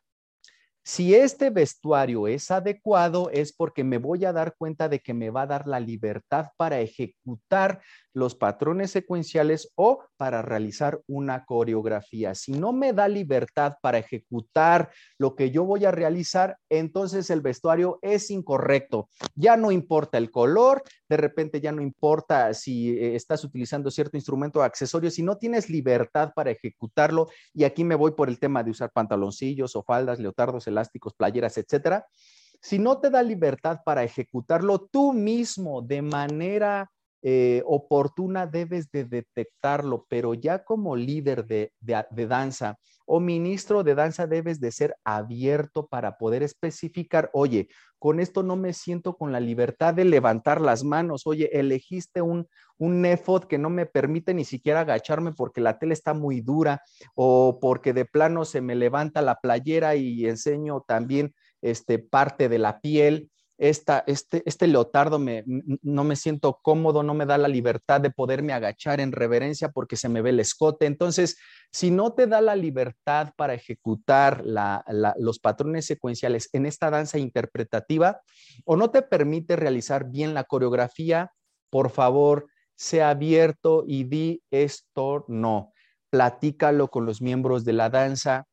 [0.84, 5.30] Si este vestuario es adecuado, es porque me voy a dar cuenta de que me
[5.30, 7.82] va a dar la libertad para ejecutar
[8.14, 12.36] los patrones secuenciales o para realizar una coreografía.
[12.36, 17.42] Si no me da libertad para ejecutar lo que yo voy a realizar, entonces el
[17.42, 19.10] vestuario es incorrecto.
[19.36, 24.18] Ya no importa el color, de repente ya no importa si eh, estás utilizando cierto
[24.18, 28.40] instrumento o accesorio, si no tienes libertad para ejecutarlo, y aquí me voy por el
[28.40, 32.06] tema de usar pantaloncillos o faldas, leotardos, elásticos, playeras, etcétera.
[32.62, 36.92] Si no te da libertad para ejecutarlo tú mismo de manera
[37.24, 43.94] eh, oportuna debes de detectarlo, pero ya como líder de, de, danza o ministro de
[43.94, 47.68] danza debes de ser abierto para poder especificar, oye,
[48.00, 52.48] con esto no me siento con la libertad de levantar las manos, oye, elegiste un,
[52.78, 56.82] un nefod que no me permite ni siquiera agacharme porque la tela está muy dura
[57.14, 62.58] o porque de plano se me levanta la playera y enseño también este, parte de
[62.58, 63.30] la piel
[63.62, 65.44] este, este leotardo me,
[65.84, 69.98] no me siento cómodo, no me da la libertad de poderme agachar en reverencia porque
[69.98, 70.88] se me ve el escote.
[70.88, 71.38] Entonces,
[71.72, 74.44] si no te da la libertad para ejecutar
[75.18, 78.22] los patrones secuenciales en esta danza interpretativa
[78.66, 81.32] o no te permite realizar bien la coreografía,
[81.70, 85.72] por favor, sea abierto y di esto no.
[86.10, 88.48] Platícalo con los miembros de la danza,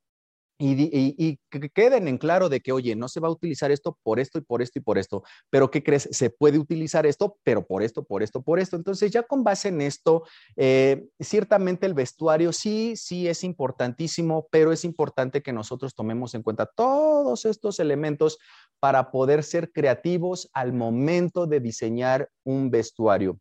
[0.59, 4.19] y, que queden en claro de que, oye, no se va a utilizar esto por
[4.19, 6.09] esto y por esto y por esto, pero ¿qué crees?
[6.11, 8.77] Se puede utilizar esto, pero por esto, por esto, por esto.
[8.77, 10.25] Entonces, ya con base en esto,
[10.57, 16.43] eh, ciertamente el vestuario sí, sí es importantísimo, pero es importante que nosotros tomemos en
[16.43, 18.39] cuenta todos estos elementos
[18.81, 23.39] para poder ser creativos al momento de diseñar un vestuario.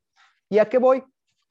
[0.49, 1.03] ¿Y a qué voy?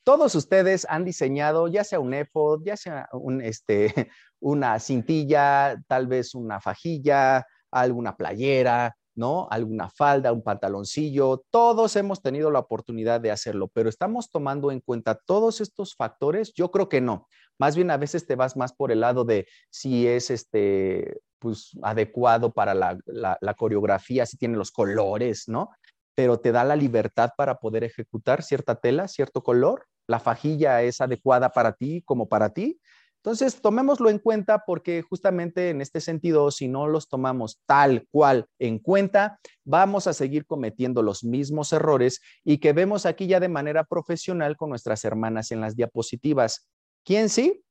[0.07, 3.93] Todos ustedes han diseñado ya sea un efod, ya sea un, este,
[4.41, 9.49] una cintilla, tal vez una fajilla, alguna playera, ¿no?
[9.51, 11.45] Alguna falda, un pantaloncillo.
[11.51, 16.53] Todos hemos tenido la oportunidad de hacerlo, pero ¿estamos tomando en cuenta todos estos factores?
[16.55, 17.27] Yo creo que no.
[17.59, 21.73] Más bien a veces te vas más por el lado de si es este, pues,
[21.83, 25.71] adecuado para la coreografía, si tiene los colores, ¿no?
[26.15, 31.01] Pero te da la libertad para poder ejecutar cierta tela, cierto color, la fajilla es
[31.01, 32.81] adecuada para ti como para ti.
[33.27, 38.47] Entonces, tomémoslo en cuenta porque justamente en este sentido, si no los tomamos tal cual
[38.61, 43.49] en cuenta, vamos a seguir cometiendo los mismos errores y que vemos aquí ya de
[43.49, 46.69] manera profesional con nuestras hermanas en las diapositivas.
[47.05, 47.65] ¿Quién sí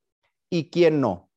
[0.50, 1.30] y quién no?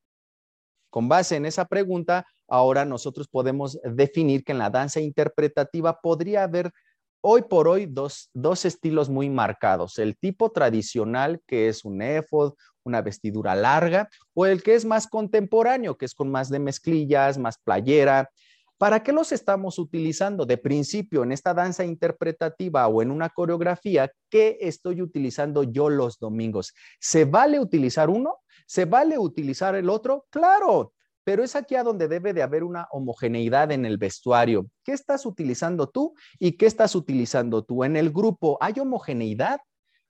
[0.91, 6.43] Con base en esa pregunta, ahora nosotros podemos definir que en la danza interpretativa podría
[6.43, 6.73] haber
[7.21, 8.31] hoy por hoy dos,
[8.65, 12.55] estilos muy marcados, el tipo tradicional, que es un éfod,
[12.85, 17.39] una vestidura larga, o el que es más contemporáneo, que es con más de mezclillas,
[17.39, 18.31] más playera.
[18.79, 20.47] ¿Para qué los estamos utilizando?
[20.47, 26.19] De principio, en esta danza interpretativa o en una coreografía, ¿qué estoy utilizando yo los
[26.19, 26.73] domingos?
[27.01, 28.37] ¿Se vale utilizar uno?
[28.67, 30.27] ¿Se vale utilizar el otro?
[30.31, 30.93] Claro,
[31.29, 34.67] pero es aquí a donde debe de haber una homogeneidad en el vestuario.
[34.83, 37.85] ¿Qué estás utilizando tú y qué estás utilizando tú?
[37.85, 39.61] En el grupo, ¿hay homogeneidad?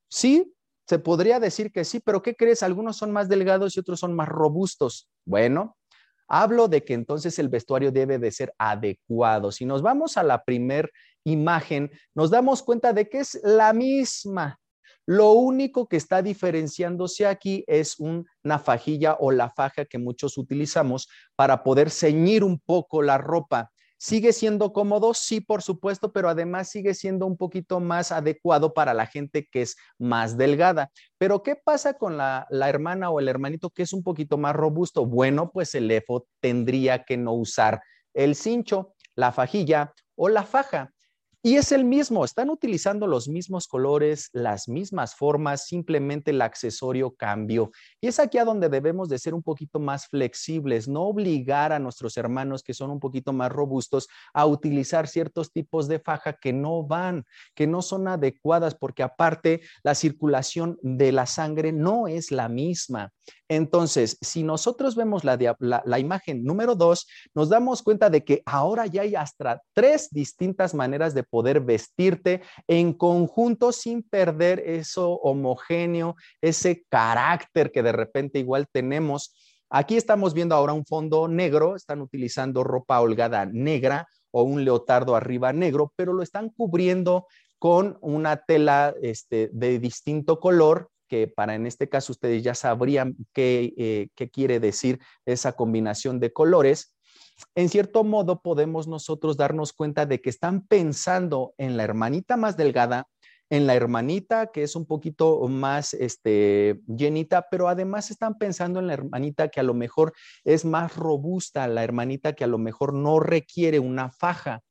[0.09, 0.55] Sí,
[0.87, 2.63] se podría decir que sí, pero ¿qué crees?
[2.63, 5.11] Algunos son más delgados y otros son más robustos.
[5.25, 5.77] Bueno,
[6.29, 9.51] hablo de que entonces el vestuario debe de ser adecuado.
[9.51, 10.89] Si nos vamos a la primer
[11.25, 14.61] imagen, nos damos cuenta de que es la misma
[15.09, 21.09] lo único que está diferenciándose aquí es una fajilla o la faja que muchos utilizamos
[21.35, 23.73] para poder ceñir un poco la ropa.
[23.97, 28.93] Sigue siendo cómodo, sí, por supuesto, pero además sigue siendo un poquito más adecuado para
[28.93, 30.91] la gente que es más delgada.
[31.17, 35.07] Pero ¿qué pasa con la, hermana o el hermanito que es un poquito más robusto?
[35.07, 37.81] Bueno, pues el EFO tendría que no usar
[38.13, 40.93] el cincho, la fajilla o la faja.
[41.41, 47.13] Y es el mismo, están utilizando los mismos colores, las mismas formas, simplemente el accesorio
[47.13, 47.71] cambió.
[48.01, 51.79] Y es aquí a donde debemos de ser un poquito más flexibles, no obligar a
[51.79, 56.53] nuestros hermanos que son un poquito más robustos a utilizar ciertos tipos de faja que
[56.53, 57.25] no van,
[57.55, 63.13] que no son adecuadas, porque aparte la circulación de la sangre no es la misma.
[63.49, 68.85] Entonces, si nosotros vemos la, la, imagen número dos, nos damos cuenta de que ahora
[68.85, 76.15] ya hay hasta tres distintas maneras de poder vestirte en conjunto sin perder eso homogéneo,
[76.43, 79.35] ese carácter que de repente igual tenemos.
[79.71, 85.17] Aquí estamos viendo ahora un fondo negro, están utilizando ropa holgada negra o un leotardo
[85.17, 87.27] arriba negro, pero lo están cubriendo
[87.59, 93.17] con una tela este, de distinto color que para en este caso ustedes ya sabrían
[93.35, 96.95] eh, qué, quiere decir esa combinación de colores,
[97.55, 102.57] en cierto modo podemos nosotros darnos cuenta de que están pensando en la hermanita más
[102.57, 103.09] delgada,
[103.51, 108.89] en la hermanita que es un poquito más este, llenita, pero además están pensando en
[108.89, 110.13] la hermanita que a lo mejor
[110.45, 114.63] es más robusta, la hermanita que a lo mejor no requiere una faja.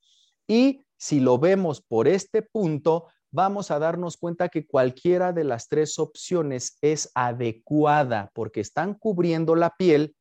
[0.48, 5.68] Y si lo vemos por este punto, vamos a darnos cuenta que cualquiera de las
[5.68, 10.16] tres opciones es adecuada porque están cubriendo la piel,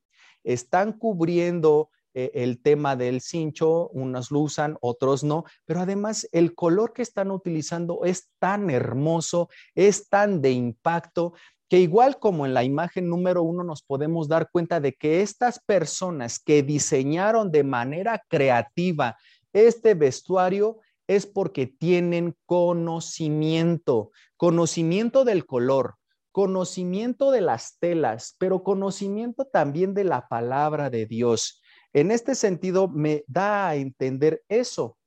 [0.45, 6.55] están cubriendo eh, el tema del cincho, unos lo usan, otros no, pero además el
[6.55, 11.35] color que están utilizando es tan hermoso, es tan de impacto
[11.69, 15.59] que igual como en la imagen número uno nos podemos dar cuenta de que estas
[15.59, 19.17] personas que diseñaron de manera creativa
[19.53, 25.97] este vestuario es porque tienen conocimiento, conocimiento del color,
[26.33, 31.63] conocimiento de las telas, pero conocimiento también de la palabra de Dios.
[31.93, 34.99] En este sentido, me da a entender eso.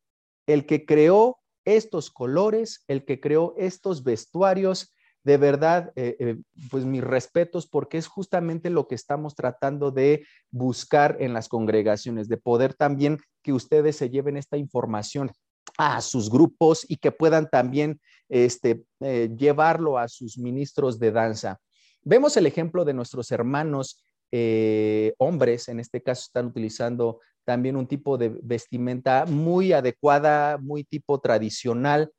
[0.47, 6.37] El que creó estos colores, el que creó estos vestuarios, de verdad, eh, eh,
[6.71, 12.29] pues mis respetos porque es justamente lo que estamos tratando de buscar en las congregaciones,
[12.29, 15.31] de poder también que ustedes se lleven esta información
[15.79, 21.57] a sus grupos y que puedan también este, eh, llevarlo a sus ministros de danza.
[22.03, 27.87] Vemos el ejemplo de nuestros hermanos eh, hombres, en este caso están utilizando también un
[27.87, 32.11] tipo de vestimenta muy adecuada, muy tipo tradicional,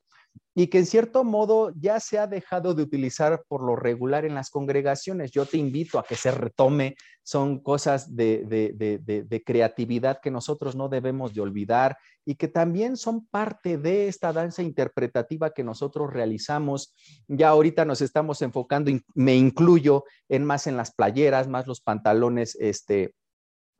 [0.54, 4.34] y que en cierto modo ya se ha dejado de utilizar por lo regular en
[4.34, 5.30] las congregaciones.
[5.30, 11.34] Yo te invito a que se retome, son cosas de, creatividad que nosotros no debemos
[11.34, 16.94] de olvidar y que también son parte de esta danza interpretativa que nosotros realizamos.
[17.28, 22.56] Ya ahorita nos estamos enfocando, me incluyo en más en las playeras, más los pantalones
[22.60, 23.14] este,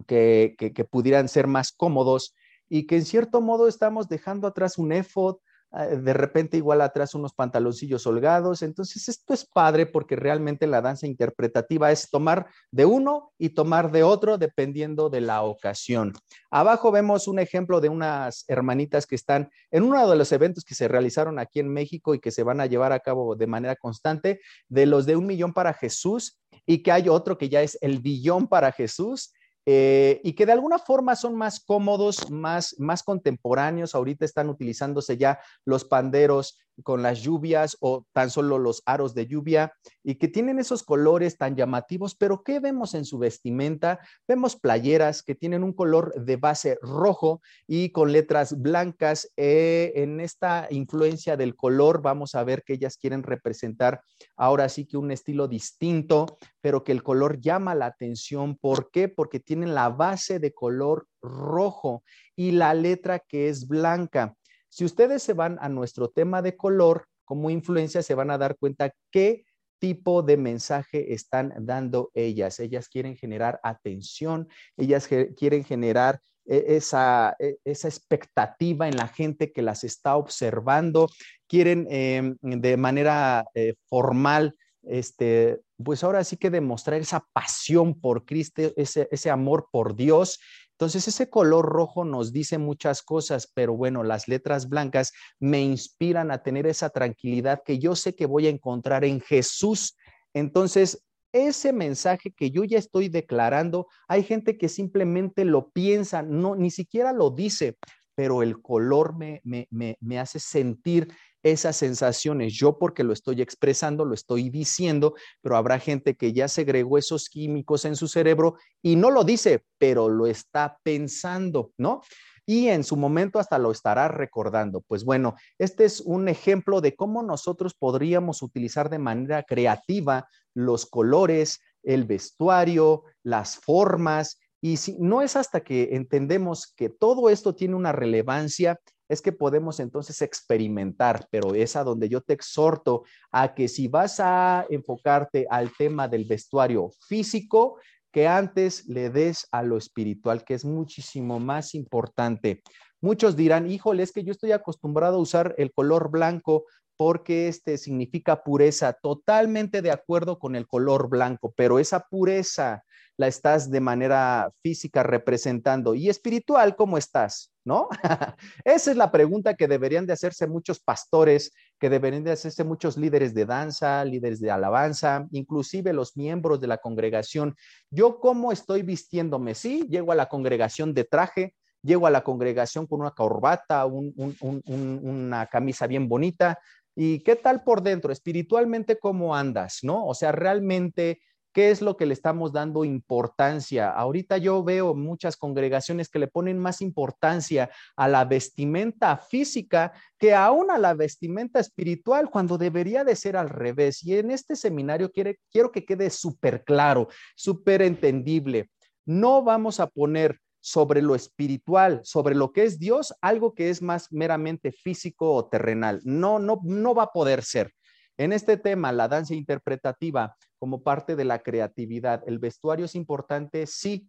[0.06, 2.34] que, que pudieran ser más cómodos
[2.68, 5.38] y que en cierto modo estamos dejando atrás un efod,
[5.72, 8.62] de repente igual atrás unos pantaloncillos holgados.
[8.62, 13.92] Entonces, esto es padre porque realmente la danza interpretativa es tomar de uno y tomar
[13.92, 16.12] de otro dependiendo de la ocasión.
[16.50, 20.74] Abajo vemos un ejemplo de unas hermanitas que están en uno de los eventos que
[20.74, 23.76] se realizaron aquí en México y que se van a llevar a cabo de manera
[23.76, 26.36] constante, de los de un millón para Jesús.
[26.66, 29.32] y que hay otro que ya es el billón para Jesús
[29.66, 33.94] eh, y que de alguna forma son más cómodos, más, más contemporáneos.
[33.94, 39.26] Ahorita están utilizándose ya los panderos con las lluvias o tan solo los aros de
[39.26, 39.72] lluvia
[40.02, 44.00] y que tienen esos colores tan llamativos, pero ¿qué vemos en su vestimenta?
[44.26, 49.30] Vemos playeras que tienen un color de base rojo y con letras blancas.
[49.36, 54.00] Eh, en esta influencia del color vamos a ver que ellas quieren representar
[54.36, 58.56] ahora sí que un estilo distinto, pero que el color llama la atención.
[58.56, 59.08] ¿Por qué?
[59.08, 62.02] Porque tienen la base de color rojo
[62.36, 64.34] y la letra que es blanca.
[64.70, 68.56] Si ustedes se van a nuestro tema de color como influencia, se van a dar
[68.56, 69.44] cuenta qué
[69.80, 72.60] tipo de mensaje están dando ellas.
[72.60, 79.52] Ellas quieren generar atención, ellas quieren generar eh, esa, eh, esa, expectativa en la gente
[79.52, 81.08] que las está observando,
[81.48, 88.24] quieren em, de manera eh, formal, este, pues ahora sí que demostrar esa pasión por
[88.24, 90.40] Cristo, ese, ese amor por Dios
[90.80, 96.30] entonces, ese color rojo nos dice muchas cosas, pero bueno, las letras blancas me inspiran
[96.30, 99.98] a tener esa tranquilidad que yo sé que voy a encontrar en Jesús.
[100.32, 106.56] Entonces, ese mensaje que yo ya estoy declarando, hay gente que simplemente lo piensa, no,
[106.56, 107.76] ni siquiera lo dice,
[108.14, 111.12] pero el color me, me, me, me hace sentir
[111.42, 112.54] esas sensaciones.
[112.54, 117.28] Yo porque lo estoy expresando, lo estoy diciendo, pero habrá gente que ya segregó esos
[117.28, 122.02] químicos en su cerebro y no lo dice, pero lo está pensando, ¿no?
[122.46, 124.80] Y en su momento hasta lo estará recordando.
[124.80, 130.86] Pues bueno, este es un ejemplo de cómo nosotros podríamos utilizar de manera creativa los
[130.86, 134.38] colores, el vestuario, las formas.
[134.60, 139.32] Y si no es hasta que entendemos que todo esto tiene una relevancia es que
[139.32, 143.02] podemos entonces experimentar, pero es a donde yo te exhorto
[143.32, 147.78] a que si vas a enfocarte al tema del vestuario físico,
[148.12, 152.62] que antes le des a lo espiritual, que es muchísimo más importante.
[153.00, 157.78] Muchos dirán, híjole, es que yo estoy acostumbrado a usar el color blanco porque este
[157.78, 158.92] significa pureza.
[158.92, 162.84] Totalmente de acuerdo con el color blanco, pero esa pureza
[163.20, 167.52] la estás de manera física representando y espiritual, ¿cómo estás?
[167.66, 167.90] ¿No?
[168.64, 172.96] Esa es la pregunta que deberían de hacerse muchos pastores, que deberían de hacerse muchos
[172.96, 177.54] líderes de danza, líderes de alabanza, inclusive los miembros de la congregación.
[177.90, 179.54] ¿Yo cómo estoy vistiéndome?
[179.54, 185.46] Sí, llego a la congregación de traje, llego a la congregación con una corbata, una
[185.48, 186.58] camisa bien bonita.
[186.96, 188.12] ¿Y qué tal por dentro?
[188.12, 189.80] Espiritualmente, ¿cómo andas?
[189.82, 190.06] ¿No?
[190.06, 191.20] O sea, realmente
[191.52, 193.90] ¿Qué es lo que le estamos dando importancia?
[193.90, 200.34] Ahorita yo veo muchas congregaciones que le ponen más importancia a la vestimenta física que
[200.34, 204.04] aún a la vestimenta espiritual, cuando debería de ser al revés.
[204.04, 208.70] Y en este seminario quiero que quede súper claro, súper entendible.
[209.04, 213.82] No vamos a poner sobre lo espiritual, sobre lo que es Dios, algo que es
[213.82, 216.00] más meramente físico o terrenal.
[216.04, 217.72] No, no, no va a poder ser.
[218.18, 223.66] En este tema, la danza interpretativa como parte de la creatividad, ¿el vestuario es importante?
[223.66, 224.08] Sí,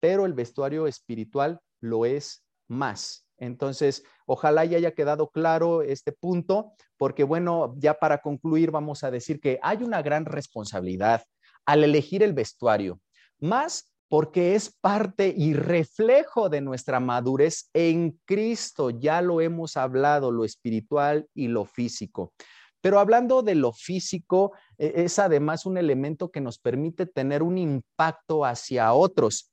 [0.00, 3.26] pero el vestuario espiritual lo es más.
[3.38, 9.10] Entonces, ojalá ya haya quedado claro este punto, porque bueno, ya para concluir vamos a
[9.10, 11.22] decir que hay una gran responsabilidad
[11.64, 13.00] al elegir el vestuario,
[13.38, 18.90] más porque es parte y reflejo de nuestra madurez en Cristo.
[18.90, 22.34] Ya lo hemos hablado, lo espiritual y lo físico.
[22.82, 27.56] Pero hablando de lo físico, e, es además un elemento que nos permite tener un
[27.56, 29.50] impacto hacia otros.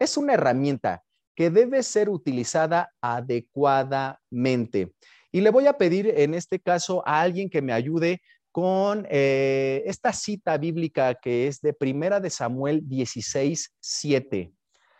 [0.00, 1.04] Es una herramienta
[1.36, 4.92] que debe ser utilizada adecuadamente.
[5.30, 8.20] Y le voy a pedir en este caso a alguien que me ayude
[8.50, 14.52] con eh, esta cita bíblica que es de Primera de Samuel 16, 7.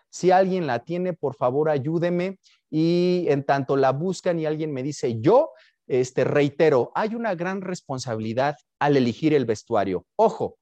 [0.09, 2.39] Si alguien la tiene, por favor, ayúdeme.
[2.70, 5.51] Y en tanto la buscan y alguien me dice, yo
[5.87, 10.07] este, reitero, hay una gran responsabilidad al elegir el vestuario.
[10.16, 10.59] Ojo,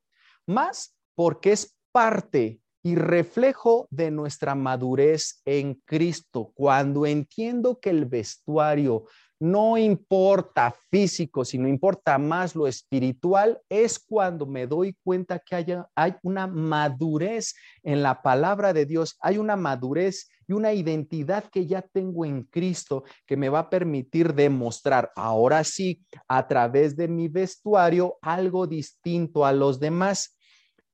[0.47, 6.53] más porque es parte y reflejo de nuestra madurez en Cristo.
[6.55, 9.05] Cuando entiendo que el vestuario
[9.41, 16.14] no importa físico, sino importa más lo espiritual, es cuando me doy cuenta que hay
[16.22, 21.80] una madurez en la palabra de Dios, hay una madurez y una identidad que ya
[21.80, 27.28] tengo en Cristo que me va a permitir demostrar ahora sí a través de mi
[27.28, 30.36] vestuario algo distinto a los demás.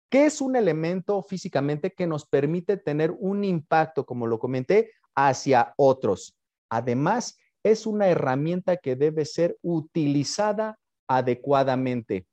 [0.08, 5.74] ¿Qué es un elemento físicamente que nos permite tener un impacto, como lo comenté, hacia
[5.76, 6.36] otros?
[6.68, 7.36] Además,
[7.66, 12.26] es una herramienta que debe ser utilizada adecuadamente.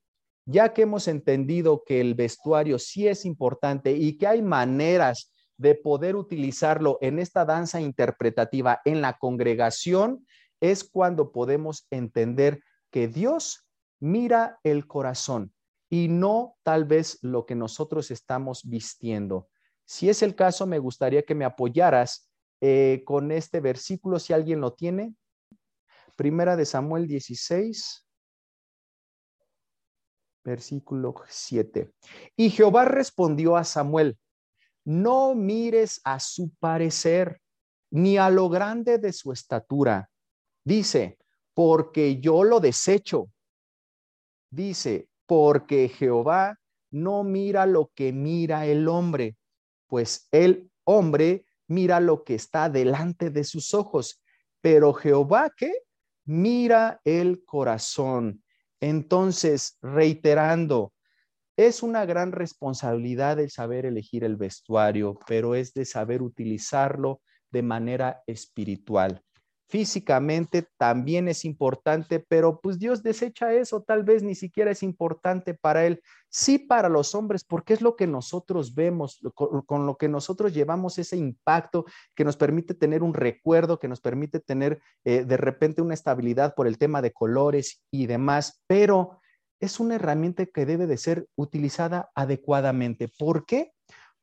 [0.45, 5.73] ya que hemos entendido que el vestuario sí es importante y que hay maneras de
[5.73, 10.27] poder utilizarlo en esta danza interpretativa en la congregación,
[10.59, 12.61] es cuando podemos entender
[12.91, 13.65] que Dios
[14.01, 15.53] mira el corazón
[15.89, 19.47] y no tal vez lo que nosotros estamos vistiendo.
[19.85, 22.29] Si es el caso, me gustaría que me apoyaras
[22.59, 25.15] eh, con este versículo, si alguien lo tiene.
[26.15, 28.05] Primera de Samuel 16,
[30.43, 31.91] versículo 7.
[32.35, 34.17] Y Jehová respondió a Samuel,
[34.85, 37.41] no mires a su parecer,
[37.89, 40.09] ni a lo grande de su estatura.
[40.63, 41.17] Dice,
[41.53, 43.29] porque yo lo desecho.
[44.51, 46.59] Dice, porque Jehová
[46.91, 49.35] no mira lo que mira el hombre,
[49.87, 54.21] pues el hombre mira lo que está delante de sus ojos,
[54.61, 55.71] pero Jehová ¿qué?
[56.25, 58.43] Mira el corazón.
[58.79, 60.93] Entonces, reiterando,
[61.55, 67.21] es una gran responsabilidad el saber elegir el vestuario, pero es de saber utilizarlo
[67.51, 69.21] de manera espiritual.
[69.69, 75.53] Físicamente también es importante, pero pues Dios desecha eso, tal vez ni siquiera es importante
[75.55, 76.01] para Él.
[76.29, 80.97] Sí para los hombres, porque es lo que nosotros vemos, con, lo que nosotros llevamos
[80.99, 81.85] ese impacto
[82.15, 86.55] que nos permite tener un recuerdo, que nos permite tener eh, de repente una estabilidad
[86.55, 89.19] por el tema de colores y demás, pero
[89.59, 93.09] es una herramienta que debe de ser utilizada adecuadamente.
[93.17, 93.72] ¿Por qué?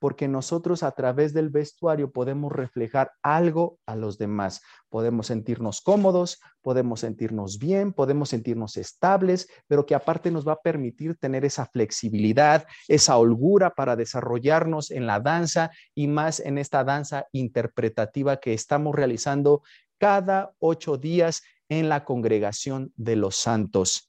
[0.00, 4.62] Porque nosotros a través del vestuario podemos reflejar algo a los demás.
[4.88, 10.60] Podemos sentirnos cómodos, podemos sentirnos bien, podemos sentirnos estables, pero que aparte nos va a
[10.60, 16.82] permitir tener esa flexibilidad, esa holgura para desarrollarnos en la danza y más en esta
[16.82, 19.62] danza interpretativa que estamos realizando
[19.98, 24.08] cada ocho días en la congregación de los santos.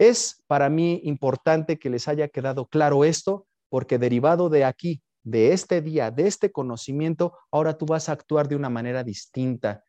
[0.00, 5.52] Es para mí importante que les haya quedado claro esto, porque derivado de aquí, de
[5.52, 9.84] este día, de este conocimiento, ahora tú vas a actuar de una manera distinta.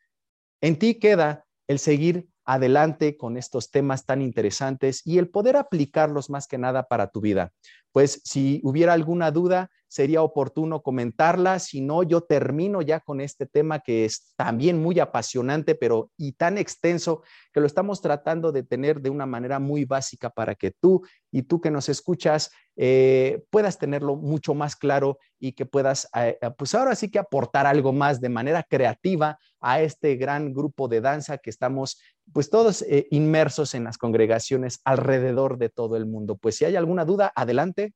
[0.62, 6.30] En ti queda el seguir adelante con estos temas tan interesantes y el poder aplicarlos
[6.30, 7.52] más que nada para tu vida.
[7.92, 11.60] Pues si hubiera alguna duda, sería oportuno comentarla.
[11.60, 16.32] Si no, yo termino ya con este tema que es también muy apasionante, pero y
[16.32, 20.72] tan extenso que lo estamos tratando de tener de una manera muy básica para que
[20.72, 26.08] tú y tú que nos escuchas eh, puedas tenerlo mucho más claro y que puedas,
[26.16, 30.88] eh, pues ahora sí que aportar algo más de manera creativa a este gran grupo
[30.88, 32.02] de danza que estamos,
[32.34, 36.36] pues todos inmersos en las congregaciones alrededor de todo el mundo.
[36.36, 37.94] Pues si hay alguna duda, adelante.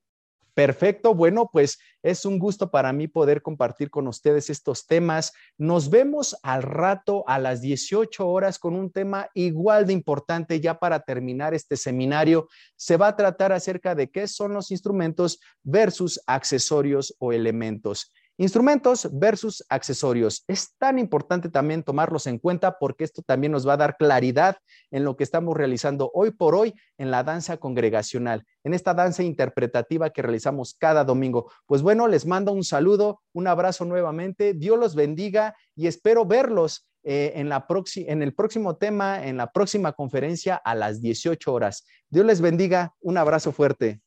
[0.56, 5.34] Perfecto, bueno, pues es un gusto para mí poder compartir con ustedes estos temas.
[5.58, 10.80] Nos vemos al rato a las 18 horas con un tema igual de importante ya
[10.80, 12.48] para terminar este seminario.
[12.78, 18.14] Se va a tratar acerca de qué son los instrumentos versus accesorios o elementos.
[18.38, 20.44] Instrumentos versus accesorios.
[20.48, 24.58] Es tan importante también tomarlos en cuenta porque esto también nos va a dar claridad
[24.92, 29.24] en lo que estamos realizando hoy por hoy en la danza congregacional, en esta danza
[29.24, 31.50] interpretativa que realizamos cada domingo.
[31.66, 36.90] Pues bueno, les mando un saludo, un abrazo nuevamente, Dios los bendiga y espero verlos
[37.04, 41.86] eh, en, la en el próximo tema, en la próxima conferencia a las 18 horas.
[42.10, 44.02] Dios les bendiga, un abrazo fuerte.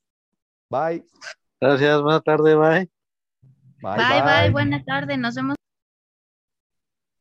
[0.68, 1.06] Bye.
[1.60, 2.88] Gracias, buena tarde,
[3.82, 3.96] bye.
[3.96, 4.50] Bye, bye, bye.
[4.50, 5.16] Buena tarde.
[5.16, 5.56] Nos vemos.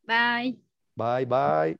[0.07, 0.57] Bye.
[0.97, 1.77] Bye, bye.